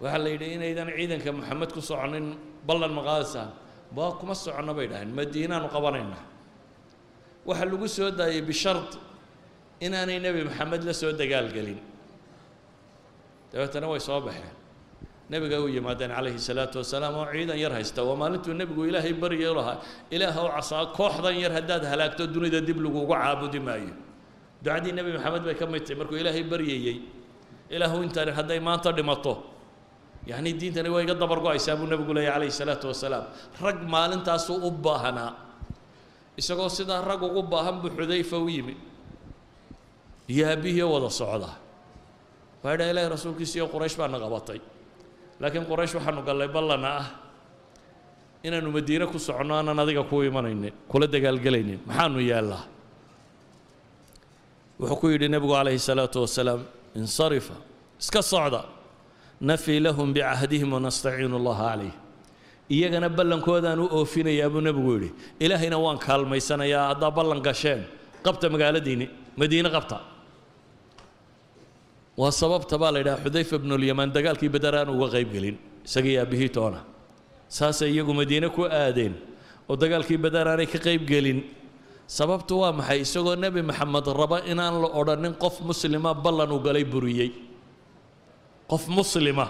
Waxaa 0.02 0.20
la 0.24 0.30
yidhi 0.34 0.48
inaydan 0.56 0.90
ciidanka 0.98 1.32
maxamed 1.40 1.72
ku 1.76 1.82
soconin 1.90 2.28
ballan 2.68 2.92
maqaadisaan 2.98 3.50
baa 3.96 4.12
kuma 4.20 4.36
soconno 4.44 4.74
bay 4.78 4.88
dhaheen 4.92 5.12
madiinaanu 5.20 5.68
qabanaynaa. 5.76 6.24
Waxaa 7.48 7.66
lagu 7.72 7.88
soo 7.98 8.10
daayey 8.20 8.42
bishard 8.50 8.90
inaanay 9.86 10.20
nebi 10.26 10.42
maxamed 10.50 10.82
la 10.88 10.94
soo 10.94 11.12
dagaalgelin 11.22 11.80
dabeetana 13.52 13.88
way 13.92 14.00
soo 14.00 14.22
baxeen. 14.22 14.56
Nebiga 15.30 15.58
u 15.62 15.68
yimaadeen 15.70 16.10
calayhi 16.16 16.40
salaatu 16.50 16.78
wasalaam 16.82 17.16
oo 17.22 17.26
ciidan 17.34 17.58
yar 17.64 17.72
haysta 17.78 18.02
waa 18.08 18.16
maalintuu 18.22 18.54
nebigu 18.54 18.82
ilaahay 18.90 19.14
baryo 19.14 19.54
lahaa 19.58 19.78
ilaah 20.16 20.36
oo 20.44 20.50
casaa 20.58 20.86
kooxdan 20.98 21.36
yar 21.44 21.52
haddaad 21.58 21.84
halaagto 21.92 22.24
dunida 22.34 22.60
dib 22.68 22.78
lagugu 22.86 23.14
caabudi 23.14 23.60
maayo. 23.68 23.94
Ducadii 24.64 24.92
nebi 24.98 25.12
maxamed 25.18 25.44
bay 25.46 25.56
ka 25.60 25.66
mid 25.74 25.84
tahay 25.86 25.98
markuu 26.02 26.18
ilaahay 26.22 26.44
baryayey 26.52 26.98
ilaahu 27.76 27.98
intani 28.06 28.32
hadday 28.38 28.60
maanta 28.60 28.90
dhimato. 28.98 29.34
Yacni 30.30 30.52
diintani 30.60 30.90
waa 30.94 31.02
iga 31.06 31.14
dabar 31.22 31.40
go'aysaa 31.46 31.78
buu 31.80 31.86
nebigu 31.92 32.14
leeyahy 32.18 32.34
calayhi 32.50 32.54
salaatu 32.62 32.86
wasalaam. 32.92 33.26
Rag 33.62 33.78
maalintaasuu 33.94 34.58
u 34.68 34.70
baahanaa 34.86 35.32
isagoo 36.42 36.70
sidaa 36.78 37.02
rag 37.10 37.22
ugu 37.22 37.42
baahan 37.54 37.76
buu 37.82 37.90
xudayfa 37.98 38.38
u 38.38 38.50
yimi 38.50 38.74
iyo 40.30 40.86
wada 40.94 41.10
socda. 41.20 41.50
Waa 42.64 42.74
idhaa 42.76 42.90
ilaahay 42.92 43.10
rasuulkiisiiyo 43.16 43.66
quraysh 43.74 43.96
baana 44.00 44.18
qabatay 44.24 44.60
laakiin 45.42 45.66
quraysh 45.72 45.94
waxaanu 45.98 46.22
gallay 46.28 46.48
ballana 46.56 46.90
ah 47.02 47.08
inaanu 48.46 48.70
madiine 48.78 49.06
ku 49.12 49.18
soconno 49.28 49.54
aanan 49.58 49.80
adiga 49.84 50.04
ku 50.10 50.16
imanaynin 50.30 50.74
kula 50.92 51.06
dagaalgelaynin 51.14 51.80
maxaanu 51.88 52.20
yaallaa? 52.32 52.64
Wuxuu 54.80 55.00
ku 55.02 55.08
yidhi 55.14 55.28
nebigu 55.34 55.54
calayhi 55.58 55.80
salaatu 55.90 56.18
wasalaam 56.26 56.62
insarifa 56.96 57.56
iska 58.02 58.22
socda. 58.22 58.62
Nafii 59.50 59.80
lahum 59.80 60.08
bicahdihim 60.16 60.70
wanastaciinu 60.76 61.36
allaha 61.40 61.64
calayh. 61.72 61.94
Iyagana 62.76 63.08
ballankoodaan 63.18 63.80
u 63.80 63.88
oofinayaa 63.98 64.50
buu 64.54 64.62
nebigu 64.68 64.92
yidhi 64.96 65.10
ilaahayna 65.44 65.78
waan 65.86 65.98
kaalmaysanayaa 66.06 66.84
haddaa 66.92 67.12
ballan 67.18 67.40
gasheen 67.48 67.82
qabta 68.26 68.46
magaaladiinni 68.54 69.08
madiine 69.40 69.70
qabta 69.76 69.98
waa 72.20 72.32
sababta 72.42 72.76
baa 72.82 72.92
la 72.94 73.00
yidhaha 73.02 73.24
xudayfa 73.26 73.56
bnulyamaan 73.64 74.12
dagaalkii 74.16 74.52
beder 74.56 74.74
aan 74.80 74.90
uga 74.96 75.08
qayb 75.16 75.30
gelin 75.36 75.56
isagii 75.88 76.16
aabbihii 76.22 76.52
toona. 76.56 76.80
Saasay 77.58 77.90
iyagu 77.96 78.14
madiine 78.20 78.48
ku 78.56 78.62
aadeen 78.82 79.14
oo 79.70 79.76
dagaalkii 79.82 80.18
beder 80.26 80.46
aanay 80.52 80.68
ka 80.74 80.80
qayb 80.88 81.04
gelin. 81.12 81.40
Sababtu 82.18 82.54
waa 82.62 82.74
maxay? 82.80 83.00
Isagoo 83.06 83.36
nebi 83.44 83.62
maxamed 83.70 84.06
raba 84.20 84.38
inaan 84.52 84.76
la 84.84 84.90
odhanin 85.00 85.34
qof 85.44 85.56
muslima 85.70 86.12
ballan 86.26 86.52
uu 86.56 86.60
galay 86.68 86.84
buriyey. 86.94 87.32
Qof 88.72 88.84
muslima 88.98 89.46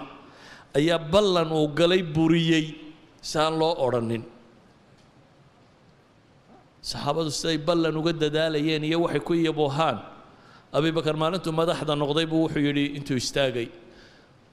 ayaa 0.78 0.98
ballan 1.12 1.48
uu 1.58 1.68
galay 1.78 2.02
buriyey 2.16 2.64
si 3.28 3.36
aan 3.42 3.54
loo 3.60 3.72
odhanin. 3.86 4.22
Saxaabadu 6.90 7.30
siday 7.38 7.58
ballan 7.68 7.96
uga 8.00 8.12
dadaalayeen 8.22 8.84
iyo 8.88 8.98
waxay 9.04 9.20
ku 9.28 9.32
abibakar 10.76 11.14
maalintuu 11.22 11.52
madaxda 11.60 11.94
noqday 12.02 12.26
buu 12.30 12.40
wuxuu 12.46 12.62
yidhi 12.68 12.84
intuu 12.98 13.16
istaagay. 13.22 13.68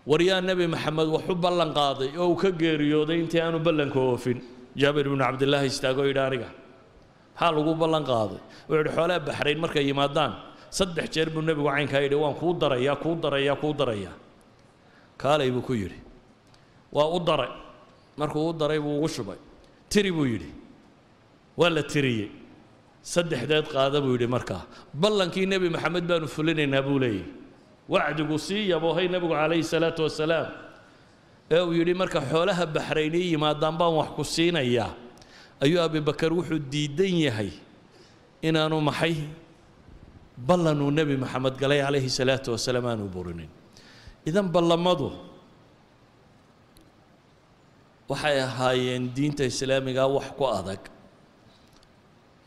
War 0.09 0.21
yaa 0.29 0.41
nebi 0.41 0.65
maxamed 0.73 1.07
wax 1.15 1.25
u 1.29 1.35
ballan 1.35 1.71
qaaday 1.79 2.09
oo 2.21 2.27
uu 2.31 2.35
ka 2.41 2.49
geeriyooday 2.61 3.17
intii 3.23 3.41
aanu 3.45 3.59
ballanka 3.67 3.99
oofin 4.09 4.39
jaabir 4.81 5.05
ibnu 5.09 5.19
cabdillaahi 5.25 5.67
istaago 5.73 6.01
yidhi 6.09 6.19
aniga 6.27 6.49
maxaa 7.35 7.51
lagu 7.55 7.73
ballan 7.81 8.03
qaaday. 8.11 8.39
Wuxuu 8.69 8.77
yidhi 8.81 8.91
xoolaha 8.97 9.19
baxrayn 9.27 9.59
markay 9.63 9.83
yimaadaan 9.89 10.31
saddex 10.77 11.07
jeer 11.15 11.29
buu 11.33 11.41
nebigu 11.47 11.69
caynkaa 11.75 12.01
yidhi 12.05 12.15
waan 12.23 12.35
kuu 12.41 12.53
darayaa 12.61 12.95
kuu 13.03 13.15
darayaa 13.23 13.55
kuu 13.61 13.73
darayaa. 13.79 14.15
Kaalay 15.21 15.49
buu 15.55 15.61
ku 15.67 15.73
yidhi 15.81 15.99
waa 16.95 17.07
u 17.15 17.19
daray. 17.29 17.51
Markuu 18.19 18.43
u 18.49 18.53
daray 18.61 18.79
buu 18.85 18.93
ugu 18.97 19.07
shubay. 19.15 19.37
Tiri 19.91 20.11
buu 20.17 20.25
yidhi 20.33 20.49
waa 21.59 21.69
la 21.75 21.83
tiriyey 21.83 22.29
saddexdeed 23.13 23.65
qaada 23.75 23.97
buu 24.03 24.13
yidhi 24.15 24.27
markaa 24.35 24.61
ballankii 25.01 25.45
nebi 25.53 25.67
maxamed 25.75 26.05
baanu 26.09 26.27
fulinaynaa 26.35 26.83
buu 26.87 26.97
leeyahy 27.03 27.25
wacdigu 27.93 28.35
sii 28.47 28.63
yaboohay 28.73 29.07
nebigu 29.13 29.33
calayhi 29.41 29.63
salaatu 29.73 30.01
wasalaam 30.07 30.47
ee 31.55 31.61
uu 31.67 31.73
yidhi 31.79 31.93
marka 32.01 32.19
xoolaha 32.31 32.63
baxraynii 32.75 33.25
yimaadaan 33.33 33.75
baan 33.79 33.93
wax 33.99 34.09
ku 34.17 34.23
siinayaa 34.35 34.91
ayuu 35.63 35.79
abibakar 35.87 36.31
wuxuu 36.37 36.59
diidan 36.73 37.15
yahay 37.25 37.51
inaanu 38.47 38.77
maxay 38.89 39.15
ballanuu 40.47 40.91
nebi 40.97 41.15
maxamed 41.23 41.55
galay 41.61 41.79
calayhi 41.85 42.09
salaatu 42.19 42.49
wasalaam 42.55 42.85
aanu 42.91 43.05
burinin. 43.15 43.49
Idan 44.29 44.47
ballamadu 44.55 45.07
waxay 48.11 48.37
ahaayeen 48.47 49.03
diinta 49.15 49.43
islaamiga 49.51 50.03
wax 50.15 50.27
ku 50.37 50.43
adag 50.59 50.81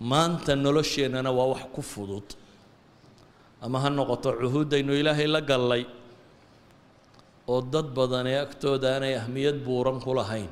maanta 0.00 0.56
nolosheennana 0.56 1.30
waa 1.38 1.48
wax 1.52 1.62
ku 1.74 1.82
fudud. 1.82 2.24
Ama 3.62 3.78
ha 3.80 3.88
noqoto 3.92 4.32
cuhuuddaynu 4.40 4.92
ilaahay 4.96 5.28
la 5.28 5.40
gallay 5.40 5.84
oo 7.48 7.60
dad 7.60 7.92
badanee 7.96 8.38
agtooda 8.40 8.88
aanay 8.96 9.14
ahmiyad 9.20 9.58
buuran 9.66 10.00
ku 10.00 10.14
lahayn 10.16 10.48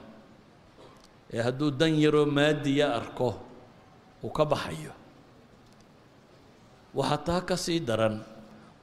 ee 1.33 1.41
hadduu 1.47 1.71
dan 1.73 1.93
yaroo 1.97 2.27
maadiya 2.27 2.87
arko 3.01 3.31
uu 4.25 4.29
ka 4.37 4.45
baxayo. 4.45 4.93
Waxaa 6.95 7.21
taa 7.27 7.41
ka 7.49 7.57
sii 7.57 7.81
daran 7.81 8.21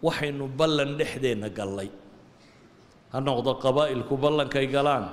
waxaynu 0.01 0.47
ballan 0.49 0.97
dhexdeenna 0.97 1.49
gallay. 1.49 1.89
Ha 3.13 3.17
noqdo 3.21 3.51
qabaa'ilku 3.61 4.13
ballankay 4.17 4.65
galaan 4.75 5.05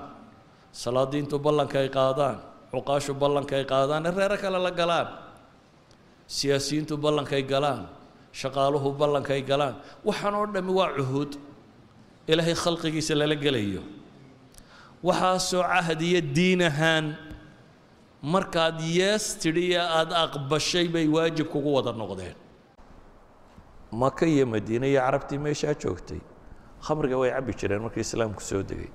salaadiintu 0.72 1.36
ballankay 1.36 1.88
qaadaan 1.92 2.36
cuqaashu 2.72 3.12
ballankay 3.22 3.64
qaadaan 3.68 4.06
ee 4.08 4.12
reero 4.16 4.36
kale 4.40 4.56
la 4.66 4.70
galaan 4.72 5.08
siyaasiyiintu 6.38 6.94
ballankay 7.04 7.42
galaan 7.52 7.82
shaqaaluhu 8.40 8.88
ballankay 9.00 9.40
galaan. 9.50 9.74
Waxaan 10.08 10.34
oo 10.38 10.46
dhammi 10.54 10.72
waa 10.78 10.90
cuhuud 10.98 11.32
ilaahay 12.32 12.54
khalqigiisa 12.64 13.14
lala 13.20 13.36
gelayo. 13.44 13.82
Waxaasoo 15.06 15.62
cahdiyo 15.72 16.20
diin 16.36 16.62
ahaan. 16.70 17.06
Markaad 18.34 18.78
yees 18.98 19.24
tidhiya 19.42 19.82
aada 19.98 20.14
aqbashay 20.26 20.86
bay 20.94 21.06
waajib 21.14 21.46
kugu 21.52 21.70
wada 21.76 21.92
noqdeen. 22.02 22.36
Maka 24.02 24.24
iyo 24.26 24.44
madiine 24.52 24.86
iyo 24.92 25.00
carabtii 25.06 25.38
meeshaa 25.44 25.74
joogtay. 25.82 26.20
Khamriga 26.86 27.16
way 27.20 27.30
cabbi 27.34 27.52
jireen 27.60 27.82
markii 27.84 28.00
islaamku 28.06 28.40
soo 28.50 28.62
degay. 28.70 28.90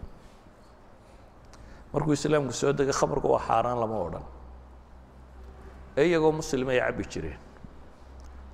Markuu 1.93 2.13
islaamku 2.17 2.53
soo 2.61 2.71
degay 2.77 2.95
khamriga 2.99 3.27
waa 3.33 3.43
xaaraan 3.47 3.79
lama 3.83 3.97
odhan 4.07 4.25
ee 5.97 6.03
iyagoo 6.09 6.31
muslim 6.39 6.67
ay 6.69 6.79
cabbi 6.79 7.03
jireen. 7.11 7.39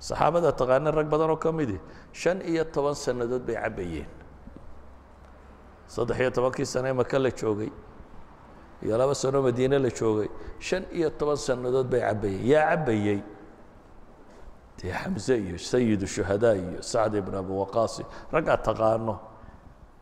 Saxaabada 0.06 0.50
taqaana 0.60 0.90
rag 0.98 1.08
badan 1.12 1.30
oo 1.30 1.36
ka 1.44 1.50
midi 1.52 1.78
shan 2.12 2.38
iyo 2.50 2.64
toban 2.74 2.94
sannadood 2.94 3.44
bay 3.46 3.56
cabbayeen. 3.62 4.08
Saddex 5.86 6.18
iyo 6.20 6.30
tobankii 6.30 6.66
sane 6.66 6.92
maka 6.92 7.18
la 7.18 7.30
joogay 7.30 7.70
iyo 8.82 8.96
laba 8.98 9.14
sano 9.14 9.42
madiine 9.42 9.78
la 9.78 9.90
joogay 9.98 10.28
shan 10.58 10.84
iyo 10.92 11.10
toban 11.18 11.36
sannadood 11.36 11.88
bay 11.92 12.00
cabbayeen. 12.00 12.42
Yaa 12.52 12.64
cabbayey? 12.70 13.20
Dee 14.78 14.92
xamse 14.92 15.34
iyo 15.38 15.58
sayidu 15.58 16.06
shuhadaa 16.06 16.54
iyo 16.56 16.82
sacd 16.82 17.14
ibn 17.20 17.34
abi 17.40 17.52
waqaasi 17.62 18.02
raggaa 18.32 18.56
taqaano. 18.66 19.14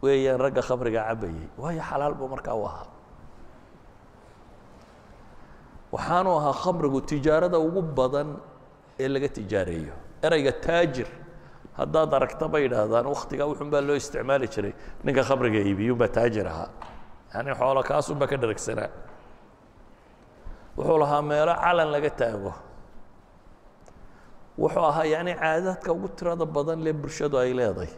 Weeyaan 0.03 0.39
ragga 0.41 0.63
khamriga 0.63 1.03
cabbayey. 1.09 1.47
Waayo 1.59 1.83
xalaal 1.91 2.15
buu 2.19 2.29
markaa 2.35 2.55
u 2.55 2.65
ahaa 2.67 2.87
waxaanu 5.95 6.31
ahaa 6.39 6.55
khamrigu 6.63 7.01
tijaarada 7.11 7.59
ugu 7.67 7.83
badan 7.99 8.29
ee 9.03 9.09
laga 9.15 9.29
tijaareeyo 9.37 9.95
ereyga 10.27 10.53
taajir 10.67 11.09
haddaad 11.79 12.11
aragta 12.19 12.47
bay 12.53 12.63
yidhaahdaan 12.67 13.07
wakhtigaa 13.15 13.47
wuxun 13.51 13.69
baa 13.73 13.81
loo 13.89 13.97
isticmaali 14.03 14.47
jiray. 14.55 14.73
Ninka 15.05 15.23
khamriga 15.29 15.59
iibiyuunbaa 15.69 16.09
taajir 16.17 16.47
ahaa. 16.53 16.69
Yani 17.35 17.51
xoolo 17.61 17.81
kaasunbaa 17.91 18.29
ka 18.33 18.37
dharagsanaa. 18.43 18.91
Wuxuu 20.77 20.99
lahaa 21.03 21.23
meelo 21.31 21.55
calan 21.65 21.89
laga 21.95 22.11
taago. 22.21 22.53
Wuxuu 24.63 24.85
ahaa 24.91 25.05
yani 25.15 25.33
caadaadka 25.43 25.89
ugu 25.97 26.09
tirada 26.17 26.45
badan 26.57 26.79
lee 26.85 26.93
bulshadu 27.03 27.37
ay 27.43 27.53
leedahay 27.59 27.93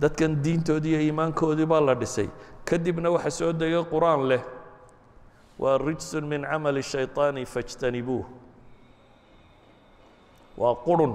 dadkan 0.00 0.32
diintoodii 0.44 0.90
iyo 0.94 1.00
iimaankoodii 1.06 1.66
baa 1.72 1.80
la 1.88 1.94
dhisay. 1.94 2.28
Kadibna 2.68 3.10
waxa 3.14 3.30
soo 3.38 3.52
degay 3.52 3.82
qur'aan 3.92 4.22
leh 4.30 4.42
waa 5.58 5.78
rijsun 5.78 6.24
min 6.32 6.42
camali 6.50 6.82
shayطaani 6.82 7.42
fاjtanibuuh 7.46 8.26
waa 10.60 10.74
qurun. 10.86 11.14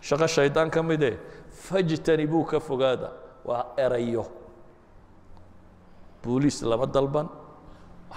Shaqo 0.00 0.26
shaydaan 0.26 0.70
ka 0.70 0.82
mide 0.82 1.18
fajtanibuu 1.66 2.44
ka 2.50 2.60
fogaada. 2.60 3.10
Waa 3.44 3.64
erayo. 3.76 4.24
Booliis 6.22 6.62
lama 6.62 6.86
dalban 6.86 7.28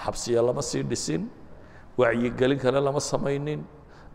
xabsiya 0.04 0.42
lama 0.46 0.62
sii 0.62 0.84
dhisin 0.84 1.30
wacyigelin 1.98 2.60
kale 2.60 2.80
lama 2.82 3.00
samaynin 3.00 3.64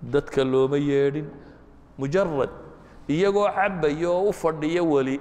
dadka 0.03 0.45
looma 0.45 0.79
yeedhin. 0.79 1.27
Mujarad 1.99 2.51
iyagoo 3.09 3.49
cabaya 3.57 4.11
oo 4.11 4.29
u 4.31 4.33
fadhiya 4.33 4.83
weli 4.83 5.21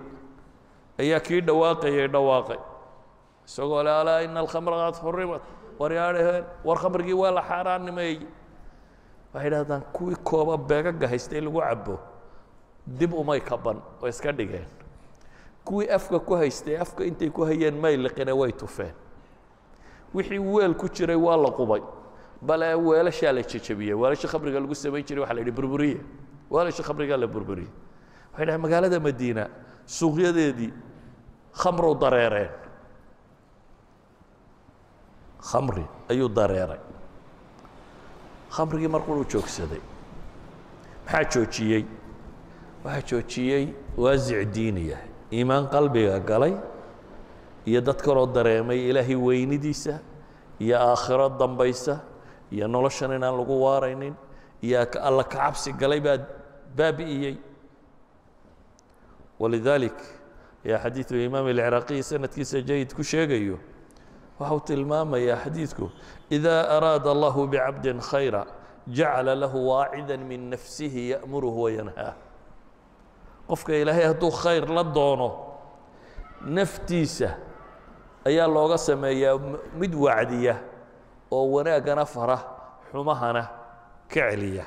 ayaa 0.99 1.19
kii 1.19 1.41
dhawaaqayay 1.41 2.07
dhawaaqay. 2.07 2.59
Isagoo 3.47 3.83
le 3.83 3.91
alaa 4.01 4.21
ina 4.25 4.39
alkhamra 4.39 4.75
qad 4.85 4.95
xurimat 5.01 5.41
war 5.79 5.91
yaadhaheen 5.93 6.43
war 6.63 6.77
khamrigii 6.77 7.13
waa 7.21 7.31
la 7.31 7.41
xaaraanimeeyey 7.41 8.19
waxay 9.33 9.47
idhahdaan 9.49 9.81
kuwii 9.95 10.15
kooba 10.23 10.57
beegaga 10.57 11.07
haystay 11.07 11.41
lagu 11.41 11.59
cabo 11.61 11.99
dib 12.87 13.13
umay 13.13 13.39
kaban 13.41 13.77
oo 14.01 14.07
iska 14.07 14.31
dhigeen. 14.31 14.67
Kuwii 15.65 15.89
afka 15.89 16.19
ku 16.19 16.35
haystay 16.35 16.77
afka 16.77 17.03
intay 17.03 17.29
ku 17.29 17.41
hayeen 17.45 17.75
may 17.81 17.97
liqine 17.97 18.31
way 18.31 18.51
tufeen. 18.51 18.93
Wixii 20.13 20.39
weel 20.39 20.73
ku 20.75 20.87
jiray 20.89 21.15
waa 21.17 21.37
la 21.37 21.49
qubay. 21.51 21.81
Bale 22.41 22.73
weelashaa 22.75 23.31
la 23.33 23.41
jejabiyey 23.41 23.93
weelasha 23.93 24.27
khamriga 24.27 24.59
lagu 24.59 24.75
samayn 24.75 25.03
jiray 25.05 25.21
waxa 25.21 25.33
la 25.33 25.39
yidhi 25.41 25.51
burburiye. 25.51 25.99
Weelasha 26.51 26.83
khamrigaa 26.83 27.17
la 27.17 27.27
burburiyey 27.27 27.69
waxay 28.31 28.45
dhahay 28.45 28.57
magaalada 28.61 28.99
madiina 28.99 29.49
suuqyadeedii 29.85 30.71
khamrow 31.61 31.95
dareereen 31.97 32.49
khamri 35.49 35.85
ayuu 36.09 36.29
dareeray. 36.29 36.79
Khamrigii 38.55 38.87
markuu 38.95 39.23
joogsaday 39.31 39.81
maxaa 41.05 41.23
joojiyey? 41.33 41.83
Waxaa 42.83 43.07
joojiyey 43.09 43.65
waasic 43.97 44.49
diiniya 44.55 44.97
iimaan 45.31 45.67
qalbiga 45.73 46.19
galay 46.19 46.53
iyo 47.65 47.81
dad 47.81 47.99
kaloo 48.05 48.25
dareemay 48.35 48.89
ilaahay 48.89 49.15
weynidiisa 49.15 49.99
iyo 50.59 50.77
aakhiro 50.79 51.29
dambaysa 51.39 51.99
iyo 52.51 52.67
noloshan 52.67 53.11
inaan 53.17 53.37
lagu 53.37 53.55
waaraynin 53.63 54.13
iyo 54.61 54.79
alla 55.07 55.23
kacabsi 55.23 55.73
galay 55.73 55.99
baa 55.99 56.17
baabi'iyey. 56.77 57.35
Walidalik 59.39 59.97
ayaa 60.65 60.79
xadiidu 60.83 61.15
imaam 61.27 61.45
alciraaqiyi 61.51 62.03
sanadkiisa 62.03 62.61
jayid 62.69 62.93
ku 62.95 63.03
sheegayo 63.03 63.57
waxau 64.39 64.59
tilmaamayaa 64.67 65.37
xadiidku 65.43 65.85
إida 66.31 66.55
araada 66.75 67.09
allahu 67.15 67.47
bicabdi 67.47 67.93
khayra 68.09 68.45
jacala 68.87 69.35
lahu 69.35 69.69
waacida 69.69 70.17
min 70.17 70.49
nafsihi 70.53 71.09
ya'muruhu 71.15 71.59
wayanhaa 71.65 72.13
qofka 73.49 73.73
ilaahay 73.81 74.05
hadduu 74.11 74.31
khayr 74.41 74.65
la 74.77 74.83
doono 74.83 75.29
naftiisa 76.57 77.29
ayaa 78.25 78.47
looga 78.47 78.77
sameeyaa 78.77 79.39
mid 79.79 79.93
wacdiya 79.95 80.55
oo 81.31 81.45
wanaaggana 81.55 82.05
fara 82.05 82.37
xumahana 82.91 83.43
ka 84.11 84.21
celiya 84.31 84.65